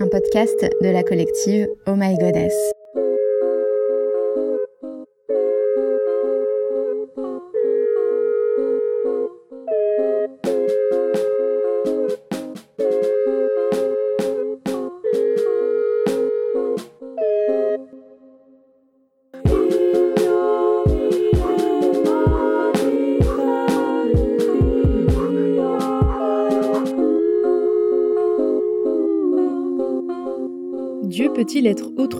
un 0.00 0.08
podcast 0.08 0.60
de 0.80 0.92
la 0.92 1.02
collective 1.02 1.68
Oh 1.86 1.94
My 1.94 2.16
Goddess. 2.16 2.79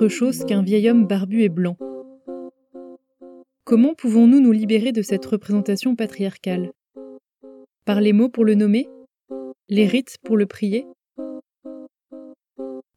Chose 0.08 0.44
qu'un 0.44 0.62
vieil 0.62 0.88
homme 0.90 1.06
barbu 1.06 1.42
et 1.42 1.48
blanc. 1.48 1.76
Comment 3.64 3.94
pouvons-nous 3.94 4.40
nous 4.40 4.52
libérer 4.52 4.92
de 4.92 5.02
cette 5.02 5.24
représentation 5.26 5.94
patriarcale? 5.94 6.72
Par 7.84 8.00
les 8.00 8.12
mots 8.12 8.28
pour 8.28 8.44
le 8.44 8.54
nommer? 8.54 8.88
Les 9.68 9.86
rites 9.86 10.16
pour 10.24 10.36
le 10.36 10.46
prier? 10.46 10.86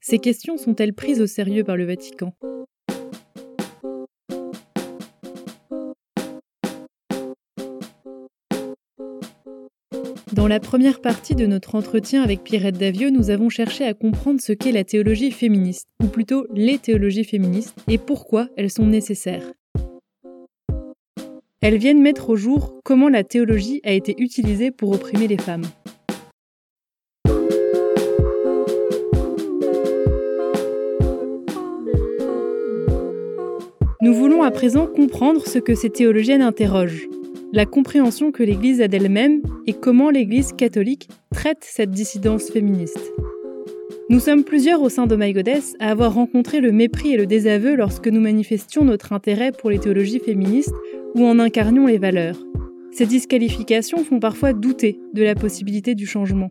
Ces 0.02 0.20
questions 0.20 0.58
sont-elles 0.58 0.94
prises 0.94 1.22
au 1.22 1.28
sérieux 1.28 1.64
par 1.64 1.78
le 1.78 1.86
Vatican? 1.86 2.34
Dans 10.44 10.50
la 10.50 10.60
première 10.60 11.00
partie 11.00 11.36
de 11.36 11.46
notre 11.46 11.76
entretien 11.76 12.22
avec 12.22 12.44
Pierrette 12.44 12.78
Davio, 12.78 13.12
nous 13.12 13.30
avons 13.30 13.48
cherché 13.48 13.86
à 13.86 13.94
comprendre 13.94 14.42
ce 14.42 14.52
qu'est 14.52 14.74
la 14.74 14.84
théologie 14.84 15.32
féministe, 15.32 15.88
ou 16.04 16.08
plutôt 16.08 16.48
les 16.54 16.78
théologies 16.80 17.24
féministes, 17.24 17.74
et 17.88 17.98
pourquoi 17.98 18.50
elles 18.58 18.70
sont 18.70 18.86
nécessaires. 18.86 19.54
Elles 21.62 21.78
viennent 21.78 22.02
mettre 22.02 22.30
au 22.30 22.36
jour 22.36 22.76
comment 22.84 23.08
la 23.08 23.24
théologie 23.24 23.80
a 23.86 23.94
été 23.94 24.16
utilisée 24.18 24.70
pour 24.70 24.92
opprimer 24.92 25.30
les 25.30 25.38
femmes. 25.38 25.64
Nous 34.02 34.14
voulons 34.14 34.44
à 34.44 34.52
présent 34.52 34.88
comprendre 34.88 35.48
ce 35.48 35.60
que 35.60 35.74
ces 35.74 35.90
théologiennes 35.90 36.42
interrogent, 36.42 37.08
la 37.54 37.68
compréhension 37.68 38.32
que 38.32 38.42
l'Église 38.42 38.82
a 38.82 38.88
d'elle-même 38.88 39.44
et 39.68 39.74
comment 39.74 40.10
l'Église 40.10 40.54
catholique 40.54 41.08
traite 41.32 41.60
cette 41.62 41.92
dissidence 41.92 42.50
féministe. 42.50 43.14
Nous 44.10 44.20
sommes 44.20 44.44
plusieurs 44.44 44.82
au 44.82 44.90
sein 44.90 45.06
de 45.06 45.16
My 45.16 45.34
Goddess 45.34 45.76
à 45.80 45.92
avoir 45.92 46.16
rencontré 46.16 46.62
le 46.62 46.72
mépris 46.72 47.14
et 47.14 47.18
le 47.18 47.28
désaveu 47.28 47.76
lorsque 47.76 48.08
nous 48.08 48.20
manifestions 48.20 48.84
notre 48.84 49.14
intérêt 49.14 49.52
pour 49.52 49.70
les 49.70 49.78
théologies 49.78 50.20
féministes 50.20 50.74
ou 51.14 51.26
en 51.26 51.38
incarnions 51.38 51.86
les 51.86 52.00
valeurs. 52.00 52.44
Ces 52.92 53.06
disqualifications 53.06 54.04
font 54.04 54.20
parfois 54.20 54.54
douter 54.54 55.00
de 55.14 55.22
la 55.22 55.36
possibilité 55.36 55.94
du 55.94 56.08
changement. 56.08 56.50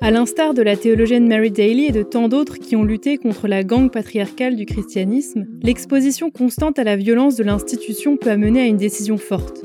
À 0.00 0.10
l'instar 0.10 0.54
de 0.54 0.62
la 0.62 0.76
théologienne 0.76 1.28
Mary 1.28 1.50
Daly 1.50 1.86
et 1.86 1.92
de 1.92 2.02
tant 2.02 2.28
d'autres 2.28 2.58
qui 2.58 2.74
ont 2.74 2.84
lutté 2.84 3.18
contre 3.18 3.48
la 3.48 3.64
gangue 3.64 3.92
patriarcale 3.92 4.56
du 4.56 4.64
christianisme, 4.64 5.46
l'exposition 5.62 6.30
constante 6.30 6.78
à 6.78 6.84
la 6.84 6.96
violence 6.96 7.36
de 7.36 7.44
l'institution 7.44 8.16
peut 8.16 8.30
amener 8.30 8.62
à 8.62 8.66
une 8.66 8.78
décision 8.78 9.18
forte 9.18 9.62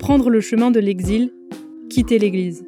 prendre 0.00 0.30
le 0.30 0.40
chemin 0.40 0.70
de 0.70 0.80
l'exil, 0.80 1.30
quitter 1.90 2.18
l'Église. 2.18 2.64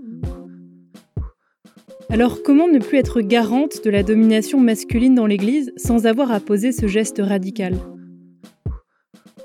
Alors 2.10 2.42
comment 2.42 2.68
ne 2.68 2.78
plus 2.78 2.98
être 2.98 3.22
garante 3.22 3.82
de 3.82 3.88
la 3.88 4.02
domination 4.02 4.60
masculine 4.60 5.14
dans 5.14 5.26
l'Église 5.26 5.72
sans 5.76 6.06
avoir 6.06 6.30
à 6.30 6.40
poser 6.40 6.72
ce 6.72 6.86
geste 6.86 7.22
radical? 7.24 7.74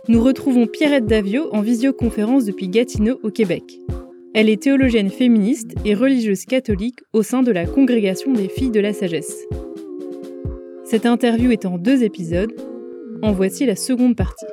Nous 0.09 0.22
retrouvons 0.22 0.67
Pierrette 0.67 1.06
Davio 1.06 1.47
en 1.53 1.61
visioconférence 1.61 2.44
depuis 2.44 2.67
Gatineau 2.67 3.22
au 3.23 3.31
Québec. 3.31 3.79
Elle 4.34 4.50
est 4.50 4.61
théologienne 4.61 5.09
féministe 5.09 5.73
et 5.85 5.95
religieuse 5.95 6.44
catholique 6.44 7.00
au 7.13 7.23
sein 7.23 7.41
de 7.41 7.51
la 7.51 7.66
Congrégation 7.66 8.34
des 8.34 8.50
filles 8.50 8.72
de 8.72 8.81
la 8.81 8.91
sagesse. 8.91 9.45
Cette 10.84 11.06
interview 11.06 11.51
est 11.51 11.66
en 11.66 11.78
deux 11.78 12.03
épisodes. 12.03 12.53
En 13.22 13.31
voici 13.31 13.66
la 13.66 13.78
seconde 13.78 14.17
partie. 14.17 14.45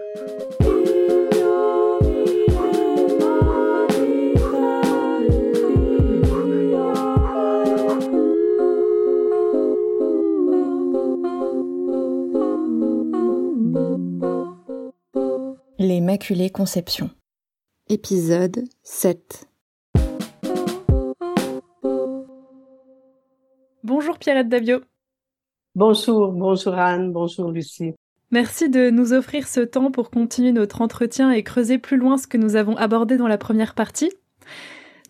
L'Immaculée 16.14 16.50
Conception. 16.50 17.10
Épisode 17.88 18.62
7. 18.84 19.48
Bonjour 23.82 24.16
Pierrette 24.18 24.48
Davio. 24.48 24.82
Bonjour, 25.74 26.30
bonjour 26.30 26.74
Anne, 26.74 27.12
bonjour 27.12 27.50
Lucie. 27.50 27.94
Merci 28.30 28.68
de 28.68 28.90
nous 28.90 29.12
offrir 29.12 29.48
ce 29.48 29.58
temps 29.58 29.90
pour 29.90 30.12
continuer 30.12 30.52
notre 30.52 30.82
entretien 30.82 31.32
et 31.32 31.42
creuser 31.42 31.78
plus 31.78 31.96
loin 31.96 32.16
ce 32.16 32.28
que 32.28 32.36
nous 32.36 32.54
avons 32.54 32.76
abordé 32.76 33.16
dans 33.16 33.26
la 33.26 33.36
première 33.36 33.74
partie. 33.74 34.12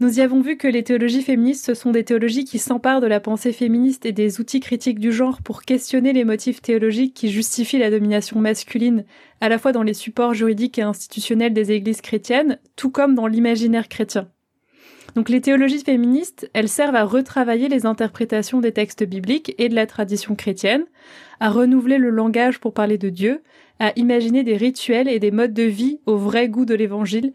Nous 0.00 0.18
y 0.18 0.22
avons 0.22 0.40
vu 0.40 0.56
que 0.56 0.66
les 0.66 0.82
théologies 0.82 1.22
féministes, 1.22 1.66
ce 1.66 1.74
sont 1.74 1.92
des 1.92 2.02
théologies 2.02 2.44
qui 2.44 2.58
s'emparent 2.58 3.00
de 3.00 3.06
la 3.06 3.20
pensée 3.20 3.52
féministe 3.52 4.04
et 4.04 4.10
des 4.10 4.40
outils 4.40 4.58
critiques 4.58 4.98
du 4.98 5.12
genre 5.12 5.40
pour 5.40 5.62
questionner 5.62 6.12
les 6.12 6.24
motifs 6.24 6.60
théologiques 6.60 7.14
qui 7.14 7.30
justifient 7.30 7.78
la 7.78 7.92
domination 7.92 8.40
masculine, 8.40 9.04
à 9.40 9.48
la 9.48 9.56
fois 9.56 9.70
dans 9.70 9.84
les 9.84 9.94
supports 9.94 10.34
juridiques 10.34 10.80
et 10.80 10.82
institutionnels 10.82 11.52
des 11.52 11.70
églises 11.70 12.00
chrétiennes, 12.00 12.58
tout 12.74 12.90
comme 12.90 13.14
dans 13.14 13.28
l'imaginaire 13.28 13.88
chrétien. 13.88 14.28
Donc 15.14 15.28
les 15.28 15.40
théologies 15.40 15.84
féministes, 15.84 16.50
elles 16.54 16.68
servent 16.68 16.96
à 16.96 17.04
retravailler 17.04 17.68
les 17.68 17.86
interprétations 17.86 18.60
des 18.60 18.72
textes 18.72 19.04
bibliques 19.04 19.54
et 19.58 19.68
de 19.68 19.76
la 19.76 19.86
tradition 19.86 20.34
chrétienne, 20.34 20.86
à 21.38 21.50
renouveler 21.50 21.98
le 21.98 22.10
langage 22.10 22.58
pour 22.58 22.74
parler 22.74 22.98
de 22.98 23.10
Dieu, 23.10 23.42
à 23.78 23.92
imaginer 23.94 24.42
des 24.42 24.56
rituels 24.56 25.08
et 25.08 25.20
des 25.20 25.30
modes 25.30 25.54
de 25.54 25.62
vie 25.62 26.00
au 26.06 26.16
vrai 26.16 26.48
goût 26.48 26.64
de 26.64 26.74
l'évangile, 26.74 27.32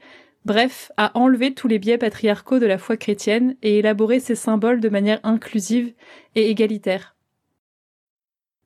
Bref, 0.50 0.92
à 0.98 1.16
enlever 1.16 1.54
tous 1.54 1.68
les 1.68 1.78
biais 1.78 2.00
patriarcaux 2.00 2.58
de 2.58 2.66
la 2.66 2.80
foi 2.80 2.98
chrétienne 2.98 3.56
et 3.62 3.78
élaborer 3.78 4.20
ces 4.20 4.34
symboles 4.34 4.80
de 4.80 4.90
manière 4.90 5.20
inclusive 5.22 5.94
et 6.34 6.50
égalitaire. 6.50 7.16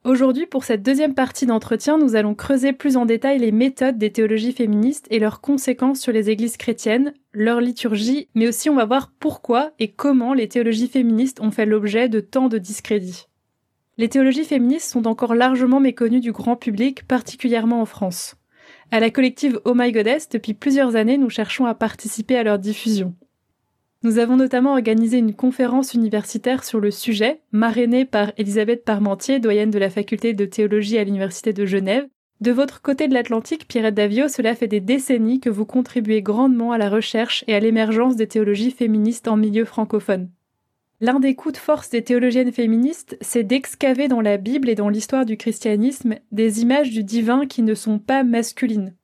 Aujourd'hui, 0.06 0.46
pour 0.46 0.64
cette 0.64 0.82
deuxième 0.82 1.14
partie 1.14 1.46
d'entretien, 1.46 1.98
nous 1.98 2.16
allons 2.16 2.36
creuser 2.36 2.72
plus 2.72 2.96
en 2.96 3.06
détail 3.06 3.40
les 3.40 3.52
méthodes 3.52 3.98
des 3.98 4.14
théologies 4.14 4.54
féministes 4.54 5.08
et 5.10 5.20
leurs 5.20 5.42
conséquences 5.42 6.00
sur 6.00 6.14
les 6.14 6.30
églises 6.30 6.56
chrétiennes, 6.56 7.14
leur 7.34 7.60
liturgie, 7.60 8.30
mais 8.34 8.48
aussi 8.48 8.70
on 8.70 8.76
va 8.76 8.86
voir 8.86 9.12
pourquoi 9.20 9.74
et 9.78 9.92
comment 9.92 10.34
les 10.34 10.48
théologies 10.48 10.88
féministes 10.88 11.42
ont 11.42 11.52
fait 11.52 11.66
l'objet 11.66 12.08
de 12.08 12.22
tant 12.22 12.48
de 12.48 12.60
discrédits. 12.60 13.26
Les 13.98 14.08
théologies 14.08 14.46
féministes 14.46 14.90
sont 14.90 15.06
encore 15.06 15.36
largement 15.36 15.82
méconnues 15.82 16.22
du 16.22 16.32
grand 16.32 16.56
public, 16.56 17.06
particulièrement 17.06 17.82
en 17.82 17.86
France. 17.86 18.38
À 18.94 19.00
la 19.00 19.10
collective 19.10 19.60
Oh 19.66 19.74
My 19.74 19.92
Goddess, 19.92 20.30
depuis 20.30 20.54
plusieurs 20.54 20.96
années, 20.96 21.18
nous 21.18 21.32
cherchons 21.32 21.66
à 21.66 21.74
participer 21.74 22.38
à 22.38 22.44
leur 22.44 22.60
diffusion. 22.60 23.16
Nous 24.04 24.20
avons 24.20 24.38
notamment 24.38 24.74
organisé 24.74 25.18
une 25.18 25.34
conférence 25.34 25.96
universitaire 25.96 26.64
sur 26.64 26.80
le 26.80 26.92
sujet, 26.92 27.42
marrainée 27.52 28.06
par 28.06 28.34
Elisabeth 28.38 28.86
Parmentier, 28.86 29.40
doyenne 29.40 29.72
de 29.72 29.80
la 29.80 29.90
faculté 29.90 30.36
de 30.36 30.46
théologie 30.46 31.00
à 31.00 31.04
l'Université 31.04 31.54
de 31.54 31.66
Genève. 31.66 32.06
De 32.40 32.52
votre 32.52 32.84
côté 32.84 33.08
de 33.08 33.16
l'Atlantique, 33.16 33.68
Pierrette 33.68 33.96
Davio, 33.96 34.28
cela 34.28 34.54
fait 34.54 34.68
des 34.68 34.80
décennies 34.80 35.40
que 35.40 35.50
vous 35.50 35.66
contribuez 35.66 36.22
grandement 36.22 36.72
à 36.72 36.78
la 36.78 36.92
recherche 36.92 37.44
et 37.48 37.56
à 37.56 37.60
l'émergence 37.60 38.16
des 38.16 38.28
théologies 38.28 38.70
féministes 38.70 39.28
en 39.28 39.38
milieu 39.38 39.66
francophone. 39.66 40.30
L'un 41.04 41.20
des 41.20 41.36
coups 41.36 41.56
de 41.56 41.60
force 41.60 41.90
des 41.90 42.02
théologiennes 42.02 42.54
féministes, 42.54 43.18
c'est 43.20 43.44
d'excaver 43.44 44.08
dans 44.08 44.22
la 44.22 44.38
Bible 44.38 44.70
et 44.70 44.76
dans 44.76 44.88
l'histoire 44.88 45.26
du 45.26 45.36
christianisme 45.36 46.16
des 46.32 46.62
images 46.62 46.92
du 46.92 47.04
divin 47.04 47.46
qui 47.46 47.62
ne 47.62 47.76
sont 47.76 48.00
pas 48.00 48.24
masculines. 48.24 48.96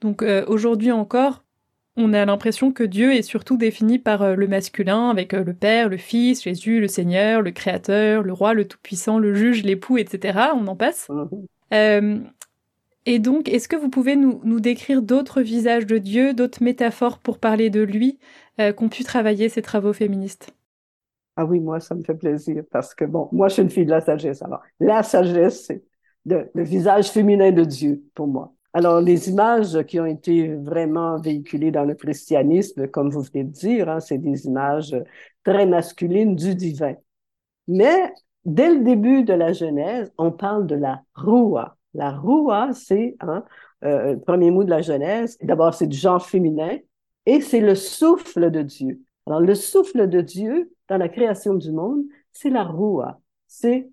Donc 0.00 0.22
euh, 0.22 0.46
aujourd'hui 0.48 0.92
encore, 0.92 1.44
on 1.98 2.14
a 2.14 2.24
l'impression 2.24 2.72
que 2.72 2.84
Dieu 2.84 3.12
est 3.12 3.20
surtout 3.20 3.58
défini 3.58 3.98
par 3.98 4.22
euh, 4.22 4.34
le 4.34 4.48
masculin, 4.48 5.10
avec 5.10 5.34
euh, 5.34 5.44
le 5.44 5.52
Père, 5.52 5.90
le 5.90 5.98
Fils, 5.98 6.42
Jésus, 6.42 6.80
le 6.80 6.88
Seigneur, 6.88 7.42
le 7.42 7.50
Créateur, 7.50 8.22
le 8.22 8.32
Roi, 8.32 8.54
le 8.54 8.66
Tout-Puissant, 8.66 9.18
le 9.18 9.34
Juge, 9.34 9.62
l'époux, 9.62 9.98
etc. 9.98 10.52
On 10.54 10.66
en 10.68 10.74
passe. 10.74 11.10
Mhm. 11.70 12.30
et 13.04 13.18
donc, 13.18 13.50
est-ce 13.50 13.68
que 13.68 13.76
vous 13.76 13.90
pouvez 13.90 14.16
nous, 14.16 14.40
nous 14.44 14.60
décrire 14.60 15.02
d'autres 15.02 15.42
visages 15.42 15.84
de 15.84 15.98
Dieu, 15.98 16.32
d'autres 16.32 16.62
métaphores 16.62 17.18
pour 17.18 17.38
parler 17.38 17.68
de 17.68 17.82
lui, 17.82 18.18
qu'ont 18.56 18.88
pu 18.88 19.04
travailler 19.04 19.50
ces 19.50 19.60
travaux 19.60 19.92
féministes? 19.92 20.54
Ah 21.36 21.44
oui, 21.46 21.60
moi, 21.60 21.80
ça 21.80 21.94
me 21.94 22.02
fait 22.02 22.14
plaisir 22.14 22.62
parce 22.70 22.94
que, 22.94 23.04
bon, 23.04 23.28
moi, 23.32 23.48
je 23.48 23.54
suis 23.54 23.62
une 23.62 23.70
fille 23.70 23.86
de 23.86 23.90
la 23.90 24.00
sagesse. 24.00 24.42
Alors, 24.42 24.60
la 24.80 25.02
sagesse, 25.02 25.64
c'est 25.66 25.82
le, 26.26 26.50
visage 26.54 27.10
féminin 27.10 27.52
de 27.52 27.64
Dieu 27.64 28.02
pour 28.14 28.26
moi. 28.26 28.52
Alors, 28.74 29.00
les 29.00 29.28
images 29.28 29.82
qui 29.84 30.00
ont 30.00 30.06
été 30.06 30.54
vraiment 30.54 31.18
véhiculées 31.18 31.70
dans 31.70 31.84
le 31.84 31.94
christianisme, 31.94 32.86
comme 32.88 33.10
vous 33.10 33.22
venez 33.22 33.44
de 33.44 33.50
dire, 33.50 33.88
hein, 33.88 34.00
c'est 34.00 34.18
des 34.18 34.46
images 34.46 34.94
très 35.44 35.66
masculines 35.66 36.34
du 36.36 36.54
divin. 36.54 36.94
Mais 37.68 38.12
dès 38.44 38.74
le 38.74 38.82
début 38.82 39.24
de 39.24 39.34
la 39.34 39.52
Genèse, 39.52 40.12
on 40.18 40.32
parle 40.32 40.66
de 40.66 40.74
la 40.74 41.02
roua. 41.14 41.76
La 41.94 42.10
roua, 42.10 42.70
c'est 42.72 43.16
hein, 43.20 43.44
euh, 43.84 44.14
le 44.14 44.20
premier 44.20 44.50
mot 44.50 44.64
de 44.64 44.70
la 44.70 44.82
Genèse. 44.82 45.36
D'abord, 45.42 45.74
c'est 45.74 45.86
du 45.86 45.96
genre 45.96 46.24
féminin 46.24 46.78
et 47.26 47.40
c'est 47.40 47.60
le 47.60 47.74
souffle 47.74 48.50
de 48.50 48.62
Dieu. 48.62 49.00
Alors, 49.26 49.40
le 49.40 49.54
souffle 49.54 50.08
de 50.08 50.20
Dieu 50.20 50.72
dans 50.92 50.98
la 50.98 51.08
création 51.08 51.54
du 51.54 51.72
monde, 51.72 52.02
c'est 52.32 52.50
la 52.50 52.64
roua. 52.64 53.18
C'est 53.46 53.88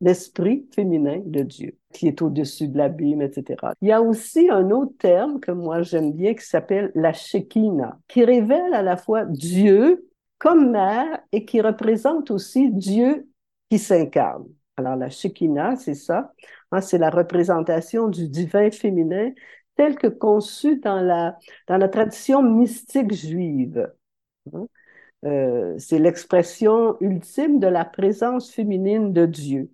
l'esprit 0.00 0.66
féminin 0.74 1.20
de 1.26 1.42
Dieu 1.42 1.76
qui 1.92 2.08
est 2.08 2.22
au-dessus 2.22 2.68
de 2.68 2.78
l'abîme, 2.78 3.20
etc. 3.20 3.74
Il 3.82 3.88
y 3.88 3.92
a 3.92 4.00
aussi 4.00 4.48
un 4.48 4.70
autre 4.70 4.96
terme 4.98 5.38
que 5.38 5.50
moi 5.50 5.82
j'aime 5.82 6.12
bien 6.12 6.32
qui 6.32 6.46
s'appelle 6.46 6.92
la 6.94 7.12
Shekinah, 7.12 7.98
qui 8.08 8.24
révèle 8.24 8.72
à 8.72 8.80
la 8.80 8.96
fois 8.96 9.26
Dieu 9.26 10.08
comme 10.38 10.70
mère 10.70 11.20
et 11.32 11.44
qui 11.44 11.60
représente 11.60 12.30
aussi 12.30 12.70
Dieu 12.70 13.28
qui 13.68 13.78
s'incarne. 13.78 14.46
Alors 14.78 14.96
la 14.96 15.10
Shekinah, 15.10 15.76
c'est 15.76 15.94
ça, 15.94 16.32
hein, 16.72 16.80
c'est 16.80 16.96
la 16.96 17.10
représentation 17.10 18.08
du 18.08 18.28
divin 18.28 18.70
féminin 18.70 19.32
tel 19.76 19.96
que 19.96 20.06
conçu 20.06 20.76
dans 20.78 21.02
la, 21.02 21.36
dans 21.68 21.76
la 21.76 21.88
tradition 21.88 22.42
mystique 22.42 23.12
juive. 23.12 23.92
Hein. 24.54 24.66
Euh, 25.26 25.74
c'est 25.78 25.98
l'expression 25.98 26.96
ultime 27.00 27.60
de 27.60 27.66
la 27.66 27.84
présence 27.84 28.50
féminine 28.50 29.12
de 29.12 29.26
Dieu. 29.26 29.70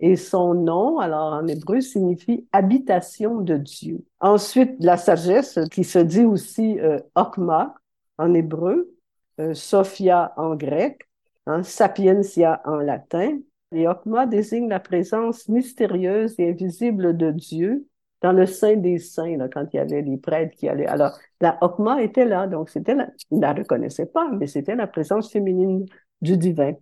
Et 0.00 0.16
son 0.16 0.54
nom, 0.54 0.98
alors 0.98 1.34
en 1.34 1.46
hébreu, 1.46 1.80
signifie 1.80 2.46
habitation 2.52 3.40
de 3.40 3.56
Dieu. 3.56 4.04
Ensuite, 4.20 4.74
la 4.80 4.96
sagesse, 4.96 5.58
qui 5.70 5.84
se 5.84 5.98
dit 5.98 6.24
aussi 6.24 6.78
euh, 6.80 6.98
Okma 7.14 7.74
en 8.18 8.34
hébreu, 8.34 8.94
euh, 9.40 9.54
Sophia 9.54 10.32
en 10.36 10.56
grec, 10.56 11.08
hein, 11.46 11.62
Sapientia 11.62 12.62
en 12.64 12.76
latin. 12.76 13.38
Et 13.72 13.86
Okma 13.86 14.26
désigne 14.26 14.68
la 14.68 14.80
présence 14.80 15.48
mystérieuse 15.48 16.34
et 16.38 16.50
invisible 16.50 17.16
de 17.16 17.30
Dieu 17.30 17.86
dans 18.22 18.32
le 18.32 18.46
sein 18.46 18.76
des 18.76 18.98
saints, 18.98 19.36
là, 19.36 19.48
quand 19.48 19.66
il 19.72 19.76
y 19.76 19.80
avait 19.80 20.02
les 20.02 20.18
prêtres 20.18 20.54
qui 20.56 20.68
allaient. 20.68 20.86
Alors, 20.86 21.18
la 21.40 21.58
Okma 21.62 22.02
était 22.02 22.26
là, 22.26 22.46
donc 22.46 22.68
c'était 22.68 22.94
la, 22.94 23.08
il 23.30 23.38
ne 23.38 23.42
la 23.42 23.52
reconnaissait 23.54 24.06
pas, 24.06 24.30
mais 24.30 24.46
c'était 24.46 24.76
la 24.76 24.86
présence 24.86 25.30
féminine 25.32 25.86
du 26.20 26.36
divin. 26.36 26.74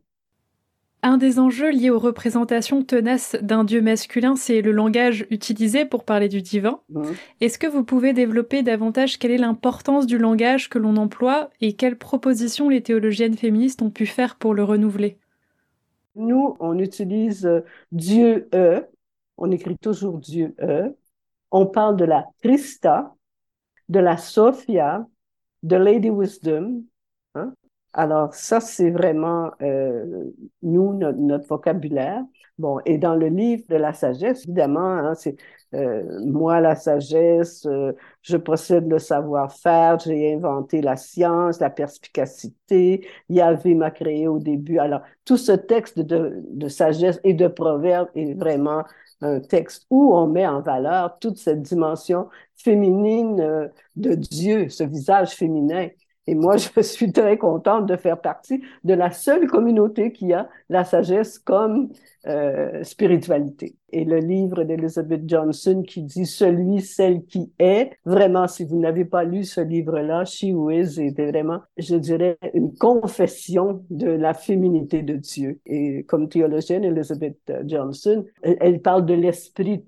Un 1.05 1.17
des 1.17 1.39
enjeux 1.39 1.71
liés 1.71 1.91
aux 1.91 1.99
représentations 2.01 2.83
tenaces 2.83 3.37
d'un 3.41 3.63
dieu 3.63 3.81
masculin, 3.81 4.35
c'est 4.35 4.63
le 4.63 4.73
langage 4.73 5.27
utilisé 5.31 5.85
pour 5.85 6.05
parler 6.05 6.29
du 6.29 6.43
divin. 6.43 6.81
Mmh. 6.89 7.05
Est-ce 7.41 7.57
que 7.61 7.69
vous 7.69 7.85
pouvez 7.85 8.13
développer 8.13 8.65
davantage 8.65 9.17
quelle 9.17 9.31
est 9.31 9.39
l'importance 9.39 10.07
du 10.07 10.19
langage 10.19 10.69
que 10.69 10.79
l'on 10.81 10.97
emploie 10.97 11.51
et 11.61 11.75
quelles 11.75 11.99
propositions 11.99 12.69
les 12.69 12.83
théologiennes 12.83 13.37
féministes 13.37 13.81
ont 13.81 13.91
pu 13.91 14.07
faire 14.07 14.35
pour 14.35 14.55
le 14.55 14.65
renouveler? 14.65 15.19
Nous, 16.17 16.57
on 16.59 16.81
utilise 16.81 17.47
euh, 17.47 17.61
Dieu 17.93 18.49
E, 18.53 18.85
on 19.37 19.53
écrit 19.53 19.79
toujours 19.79 20.19
Dieu 20.19 20.57
E. 20.61 20.97
On 21.51 21.67
parle 21.67 21.97
de 21.97 22.05
la 22.05 22.27
Christa, 22.43 23.15
de 23.89 24.01
la 24.01 24.17
Sophia, 24.17 25.07
de 25.63 25.77
Lady 25.77 26.11
Wisdom, 26.11 26.85
hein? 27.35 27.53
Alors, 27.95 28.35
ça, 28.35 28.61
c'est 28.61 28.91
vraiment, 28.91 29.51
euh, 29.63 30.25
nous, 30.63 30.93
notre, 30.95 31.47
vocabulaire. 31.49 32.23
Bon, 32.59 32.81
et 32.85 32.99
dans 32.99 33.15
le 33.15 33.29
livre 33.29 33.65
de 33.69 33.77
la 33.77 33.93
sagesse, 33.93 34.45
évidemment, 34.45 34.81
hein, 34.81 35.15
c'est 35.15 35.37
euh, 35.75 36.05
moi, 36.25 36.61
la 36.61 36.77
sagesse, 36.77 37.67
euh, 37.67 37.93
je 38.23 38.37
possède 38.37 38.89
le 38.89 38.99
savoir-faire, 38.99 39.99
j'ai 40.01 40.35
inventé 40.35 40.81
la 40.81 40.97
science, 40.97 41.61
la 41.61 41.71
perspicacité, 41.71 43.07
Yahvé 43.29 43.75
m'a 43.75 43.91
créé 43.91 44.29
au 44.29 44.39
début. 44.39 44.79
Alors, 44.79 45.03
tout 45.25 45.37
ce 45.37 45.53
texte 45.53 45.99
de, 45.99 46.43
de 46.51 46.69
sagesse 46.69 47.21
et 47.25 47.35
de 47.35 47.49
proverbe 47.49 48.09
est 48.15 48.35
vraiment 48.35 48.85
un 49.21 49.41
texte 49.41 49.87
où 49.91 50.15
on 50.15 50.27
met 50.27 50.47
en 50.47 50.61
valeur 50.61 51.19
toute 51.19 51.39
cette 51.39 51.63
dimension 51.63 52.29
féminine 52.57 53.41
euh, 53.41 53.69
de 53.97 54.15
Dieu, 54.15 54.69
ce 54.69 54.85
visage 54.85 55.31
féminin. 55.35 55.89
Et 56.29 56.35
moi, 56.35 56.57
je 56.77 56.83
suis 56.83 57.11
très 57.11 57.39
contente 57.39 57.87
de 57.87 57.97
faire 57.97 58.21
partie 58.21 58.63
de 58.85 58.93
la 58.93 59.11
seule 59.11 59.47
communauté 59.47 60.13
qui 60.13 60.33
a 60.35 60.49
la 60.69 60.85
sagesse 60.85 61.39
comme 61.39 61.89
euh, 62.27 62.85
spiritualité. 62.85 63.77
Et 63.91 64.05
le 64.05 64.19
livre 64.19 64.65
d'Elizabeth 64.65 65.23
Johnson 65.27 65.83
qui 65.87 66.03
dit 66.03 66.27
Celui, 66.27 66.83
celle 66.83 67.25
qui 67.25 67.51
est, 67.59 67.93
vraiment, 68.05 68.47
si 68.47 68.67
vous 68.67 68.79
n'avez 68.79 69.07
pas 69.07 69.25
lu 69.25 69.45
ce 69.45 69.63
livre-là, 69.63 70.27
She 70.27 70.53
Who 70.53 70.71
Is, 70.71 71.01
était 71.01 71.31
vraiment, 71.31 71.61
je 71.79 71.97
dirais, 71.97 72.37
une 72.53 72.75
confession 72.75 73.83
de 73.89 74.11
la 74.11 74.35
féminité 74.35 75.01
de 75.01 75.15
Dieu. 75.15 75.61
Et 75.65 76.05
comme 76.05 76.29
théologienne, 76.29 76.85
Elizabeth 76.85 77.39
Johnson, 77.65 78.27
elle, 78.43 78.59
elle 78.61 78.83
parle 78.83 79.07
de 79.07 79.15
l'esprit 79.15 79.83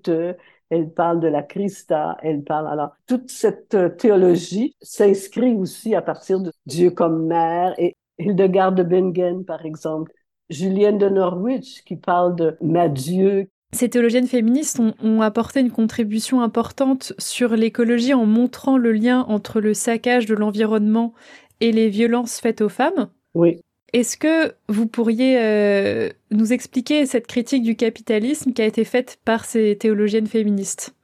elle 0.71 0.89
parle 0.89 1.19
de 1.19 1.27
la 1.27 1.43
Christa, 1.43 2.17
elle 2.23 2.43
parle 2.43 2.67
alors 2.67 2.91
toute 3.05 3.29
cette 3.29 3.75
euh, 3.75 3.89
théologie 3.89 4.75
s'inscrit 4.81 5.53
aussi 5.53 5.93
à 5.93 6.01
partir 6.01 6.39
de 6.39 6.51
Dieu 6.65 6.89
comme 6.89 7.27
mère 7.27 7.75
et 7.77 7.95
Hildegard 8.17 8.71
de 8.71 8.81
Bingen 8.81 9.43
par 9.43 9.65
exemple, 9.65 10.13
Julienne 10.49 10.97
de 10.97 11.09
Norwich 11.09 11.83
qui 11.83 11.97
parle 11.97 12.35
de 12.35 12.57
ma 12.61 12.87
Dieu. 12.87 13.49
Ces 13.73 13.89
théologiennes 13.89 14.27
féministes 14.27 14.79
ont, 14.79 14.93
ont 15.03 15.21
apporté 15.21 15.59
une 15.59 15.71
contribution 15.71 16.41
importante 16.41 17.13
sur 17.17 17.55
l'écologie 17.55 18.13
en 18.13 18.25
montrant 18.25 18.77
le 18.77 18.93
lien 18.93 19.25
entre 19.27 19.59
le 19.59 19.73
saccage 19.73 20.25
de 20.25 20.35
l'environnement 20.35 21.13
et 21.59 21.71
les 21.71 21.89
violences 21.89 22.39
faites 22.39 22.61
aux 22.61 22.69
femmes. 22.69 23.09
Oui. 23.33 23.61
Est-ce 23.93 24.15
que 24.15 24.53
vous 24.69 24.87
pourriez 24.87 25.37
euh, 25.37 26.09
nous 26.31 26.53
expliquer 26.53 27.05
cette 27.05 27.27
critique 27.27 27.63
du 27.63 27.75
capitalisme 27.75 28.53
qui 28.53 28.61
a 28.61 28.65
été 28.65 28.85
faite 28.85 29.19
par 29.25 29.43
ces 29.43 29.77
théologiennes 29.77 30.27
féministes? 30.27 30.95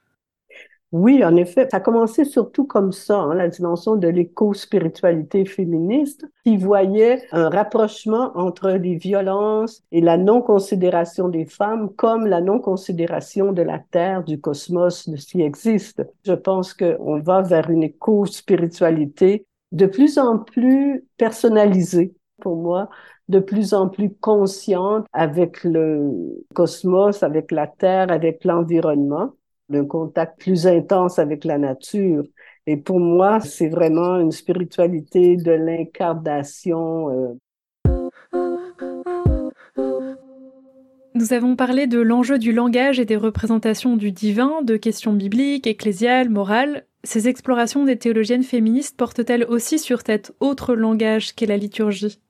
Oui, 0.90 1.22
en 1.22 1.36
effet, 1.36 1.68
ça 1.70 1.76
a 1.76 1.80
commencé 1.80 2.24
surtout 2.24 2.64
comme 2.64 2.92
ça, 2.92 3.18
hein, 3.18 3.34
la 3.34 3.48
dimension 3.48 3.96
de 3.96 4.08
l'éco-spiritualité 4.08 5.44
féministe, 5.44 6.24
qui 6.46 6.56
voyait 6.56 7.24
un 7.30 7.50
rapprochement 7.50 8.32
entre 8.34 8.70
les 8.70 8.94
violences 8.94 9.82
et 9.92 10.00
la 10.00 10.16
non-considération 10.16 11.28
des 11.28 11.44
femmes 11.44 11.90
comme 11.94 12.26
la 12.26 12.40
non-considération 12.40 13.52
de 13.52 13.60
la 13.60 13.80
Terre, 13.80 14.24
du 14.24 14.40
cosmos, 14.40 15.10
de 15.10 15.16
ce 15.16 15.26
qui 15.26 15.42
existe. 15.42 16.02
Je 16.24 16.32
pense 16.32 16.72
qu'on 16.72 17.20
va 17.20 17.42
vers 17.42 17.68
une 17.68 17.82
éco-spiritualité 17.82 19.44
de 19.72 19.84
plus 19.84 20.16
en 20.16 20.38
plus 20.38 21.04
personnalisée 21.18 22.14
pour 22.40 22.56
moi, 22.56 22.88
de 23.28 23.40
plus 23.40 23.74
en 23.74 23.88
plus 23.88 24.10
consciente 24.10 25.06
avec 25.12 25.64
le 25.64 26.44
cosmos, 26.54 27.22
avec 27.22 27.52
la 27.52 27.66
Terre, 27.66 28.10
avec 28.10 28.44
l'environnement, 28.44 29.32
un 29.72 29.84
contact 29.84 30.40
plus 30.40 30.66
intense 30.66 31.18
avec 31.18 31.44
la 31.44 31.58
nature. 31.58 32.24
Et 32.66 32.76
pour 32.76 33.00
moi, 33.00 33.40
c'est 33.40 33.68
vraiment 33.68 34.18
une 34.18 34.32
spiritualité 34.32 35.36
de 35.36 35.52
l'incarnation. 35.52 37.10
Euh. 37.10 37.38
Nous 41.14 41.32
avons 41.32 41.56
parlé 41.56 41.86
de 41.86 41.98
l'enjeu 41.98 42.38
du 42.38 42.52
langage 42.52 43.00
et 43.00 43.04
des 43.04 43.16
représentations 43.16 43.96
du 43.96 44.12
divin, 44.12 44.62
de 44.62 44.76
questions 44.76 45.12
bibliques, 45.12 45.66
ecclésiales, 45.66 46.28
morales. 46.28 46.84
Ces 47.04 47.28
explorations 47.28 47.84
des 47.84 47.96
théologiennes 47.96 48.42
féministes 48.42 48.96
portent-elles 48.96 49.44
aussi 49.44 49.78
sur 49.78 50.00
cet 50.06 50.34
autre 50.40 50.74
langage 50.74 51.34
qu'est 51.34 51.46
la 51.46 51.56
liturgie? 51.56 52.20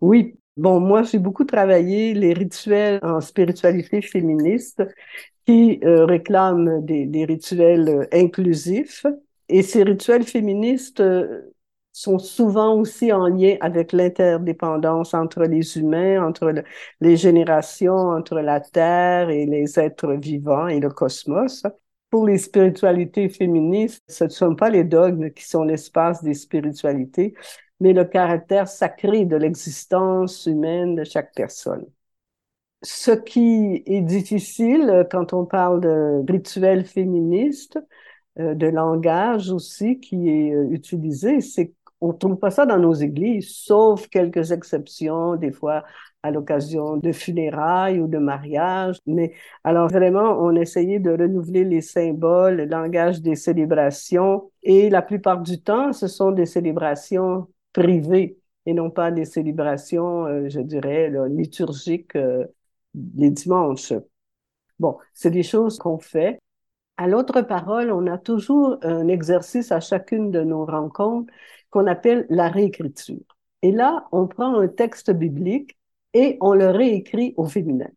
Oui, 0.00 0.38
bon, 0.56 0.80
moi, 0.80 1.02
j'ai 1.02 1.18
beaucoup 1.18 1.44
travaillé 1.44 2.14
les 2.14 2.32
rituels 2.32 3.00
en 3.02 3.20
spiritualité 3.20 4.02
féministe 4.02 4.82
qui 5.46 5.80
euh, 5.84 6.04
réclament 6.06 6.84
des, 6.84 7.24
rituels 7.24 7.88
euh, 7.88 8.06
inclusifs. 8.12 9.06
Et 9.48 9.62
ces 9.62 9.82
rituels 9.82 10.24
féministes 10.24 11.00
euh, 11.00 11.52
sont 11.92 12.18
souvent 12.18 12.74
aussi 12.76 13.12
en 13.12 13.26
lien 13.26 13.56
avec 13.60 13.92
l'interdépendance 13.92 15.14
entre 15.14 15.44
les 15.44 15.76
humains, 15.78 16.24
entre 16.24 16.52
les 17.00 17.16
générations, 17.16 18.10
entre 18.10 18.36
la 18.40 18.60
Terre 18.60 19.30
et 19.30 19.46
les 19.46 19.78
êtres 19.78 20.12
vivants 20.14 20.68
et 20.68 20.80
le 20.80 20.90
cosmos. 20.90 21.64
Pour 22.10 22.26
les 22.26 22.38
spiritualités 22.38 23.28
féministes, 23.28 24.02
ce 24.08 24.24
ne 24.24 24.28
sont 24.30 24.54
pas 24.54 24.70
les 24.70 24.84
dogmes 24.84 25.30
qui 25.30 25.44
sont 25.48 25.64
l'espace 25.64 26.22
des 26.22 26.34
spiritualités, 26.34 27.34
mais 27.80 27.92
le 27.92 28.04
caractère 28.04 28.68
sacré 28.68 29.24
de 29.24 29.36
l'existence 29.36 30.46
humaine 30.46 30.94
de 30.96 31.04
chaque 31.04 31.34
personne. 31.34 31.86
Ce 32.82 33.10
qui 33.10 33.82
est 33.86 34.00
difficile 34.00 34.88
euh, 34.90 35.04
quand 35.04 35.32
on 35.34 35.44
parle 35.44 35.80
de 35.82 36.24
rituel 36.30 36.84
féministe, 36.84 37.78
euh, 38.38 38.54
de 38.54 38.66
langage 38.68 39.50
aussi 39.50 40.00
qui 40.00 40.28
est 40.30 40.54
euh, 40.54 40.70
utilisé, 40.70 41.40
c'est 41.40 41.74
qu'on 42.00 42.14
trouve 42.14 42.36
pas 42.38 42.50
ça 42.50 42.64
dans 42.66 42.78
nos 42.78 42.94
églises, 42.94 43.50
sauf 43.50 44.08
quelques 44.08 44.52
exceptions, 44.52 45.36
des 45.36 45.52
fois 45.52 45.84
à 46.22 46.30
l'occasion 46.30 46.96
de 46.96 47.12
funérailles 47.12 48.00
ou 48.00 48.06
de 48.08 48.18
mariages. 48.18 48.98
Mais 49.06 49.34
alors 49.64 49.88
vraiment, 49.88 50.38
on 50.40 50.54
essayait 50.54 51.00
de 51.00 51.10
renouveler 51.10 51.64
les 51.64 51.80
symboles, 51.82 52.56
le 52.56 52.64
langage 52.66 53.20
des 53.22 53.36
célébrations. 53.36 54.50
Et 54.62 54.90
la 54.90 55.02
plupart 55.02 55.40
du 55.42 55.60
temps, 55.62 55.92
ce 55.92 56.08
sont 56.08 56.30
des 56.30 56.46
célébrations 56.46 57.48
privées 57.72 58.38
et 58.66 58.74
non 58.74 58.90
pas 58.90 59.10
des 59.10 59.24
célébrations, 59.24 60.26
euh, 60.26 60.48
je 60.48 60.60
dirais, 60.60 61.10
liturgiques 61.28 62.16
euh, 62.16 62.46
les 63.16 63.30
dimanches. 63.30 63.92
Bon, 64.78 64.98
c'est 65.14 65.30
des 65.30 65.42
choses 65.42 65.78
qu'on 65.78 65.98
fait. 65.98 66.38
À 66.96 67.08
l'autre 67.08 67.42
parole, 67.42 67.90
on 67.92 68.06
a 68.06 68.18
toujours 68.18 68.78
un 68.82 69.08
exercice 69.08 69.72
à 69.72 69.80
chacune 69.80 70.30
de 70.30 70.42
nos 70.42 70.66
rencontres 70.66 71.32
qu'on 71.70 71.86
appelle 71.86 72.26
la 72.28 72.48
réécriture. 72.48 73.20
Et 73.62 73.72
là, 73.72 74.08
on 74.12 74.26
prend 74.26 74.58
un 74.58 74.68
texte 74.68 75.10
biblique 75.10 75.78
et 76.14 76.38
on 76.40 76.54
le 76.54 76.68
réécrit 76.70 77.34
au 77.36 77.46
féminin. 77.46 77.88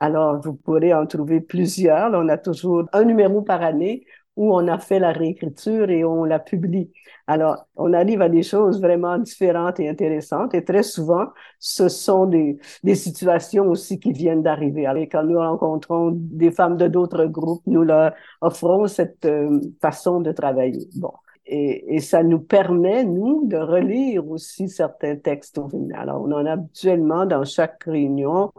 Alors, 0.00 0.40
vous 0.40 0.54
pourrez 0.54 0.92
en 0.94 1.06
trouver 1.06 1.40
plusieurs. 1.40 2.12
on 2.12 2.28
a 2.28 2.38
toujours 2.38 2.84
un 2.92 3.04
numéro 3.04 3.42
par 3.42 3.62
année 3.62 4.06
où 4.36 4.54
on 4.54 4.68
a 4.68 4.78
fait 4.78 4.98
la 4.98 5.12
réécriture 5.12 5.90
et 5.90 6.04
on 6.04 6.24
la 6.24 6.38
publie. 6.38 6.92
Alors, 7.26 7.66
on 7.76 7.92
arrive 7.92 8.22
à 8.22 8.28
des 8.28 8.42
choses 8.42 8.80
vraiment 8.80 9.18
différentes 9.18 9.80
et 9.80 9.88
intéressantes. 9.88 10.54
Et 10.54 10.64
très 10.64 10.82
souvent, 10.82 11.26
ce 11.58 11.88
sont 11.88 12.26
des, 12.26 12.58
des 12.84 12.94
situations 12.94 13.66
aussi 13.68 13.98
qui 13.98 14.12
viennent 14.12 14.42
d'arriver. 14.42 14.86
Alors, 14.86 15.04
quand 15.10 15.24
nous 15.24 15.38
rencontrons 15.38 16.12
des 16.14 16.50
femmes 16.50 16.76
de 16.76 16.86
d'autres 16.86 17.24
groupes, 17.26 17.62
nous 17.66 17.82
leur 17.82 18.12
offrons 18.40 18.86
cette 18.86 19.24
euh, 19.24 19.60
façon 19.80 20.20
de 20.20 20.32
travailler. 20.32 20.88
Bon. 20.96 21.12
Et, 21.46 21.94
et, 21.96 22.00
ça 22.00 22.24
nous 22.24 22.40
permet, 22.40 23.04
nous, 23.04 23.46
de 23.46 23.56
relire 23.56 24.28
aussi 24.28 24.68
certains 24.68 25.16
textes. 25.16 25.60
Alors, 25.94 26.22
on 26.22 26.32
en 26.32 26.44
a 26.44 26.52
habituellement 26.52 27.24
dans 27.24 27.44
chaque 27.44 27.84
réunion 27.84 28.50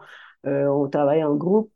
euh, 0.45 0.67
on 0.67 0.87
travaille 0.87 1.23
en 1.23 1.35
groupe 1.35 1.71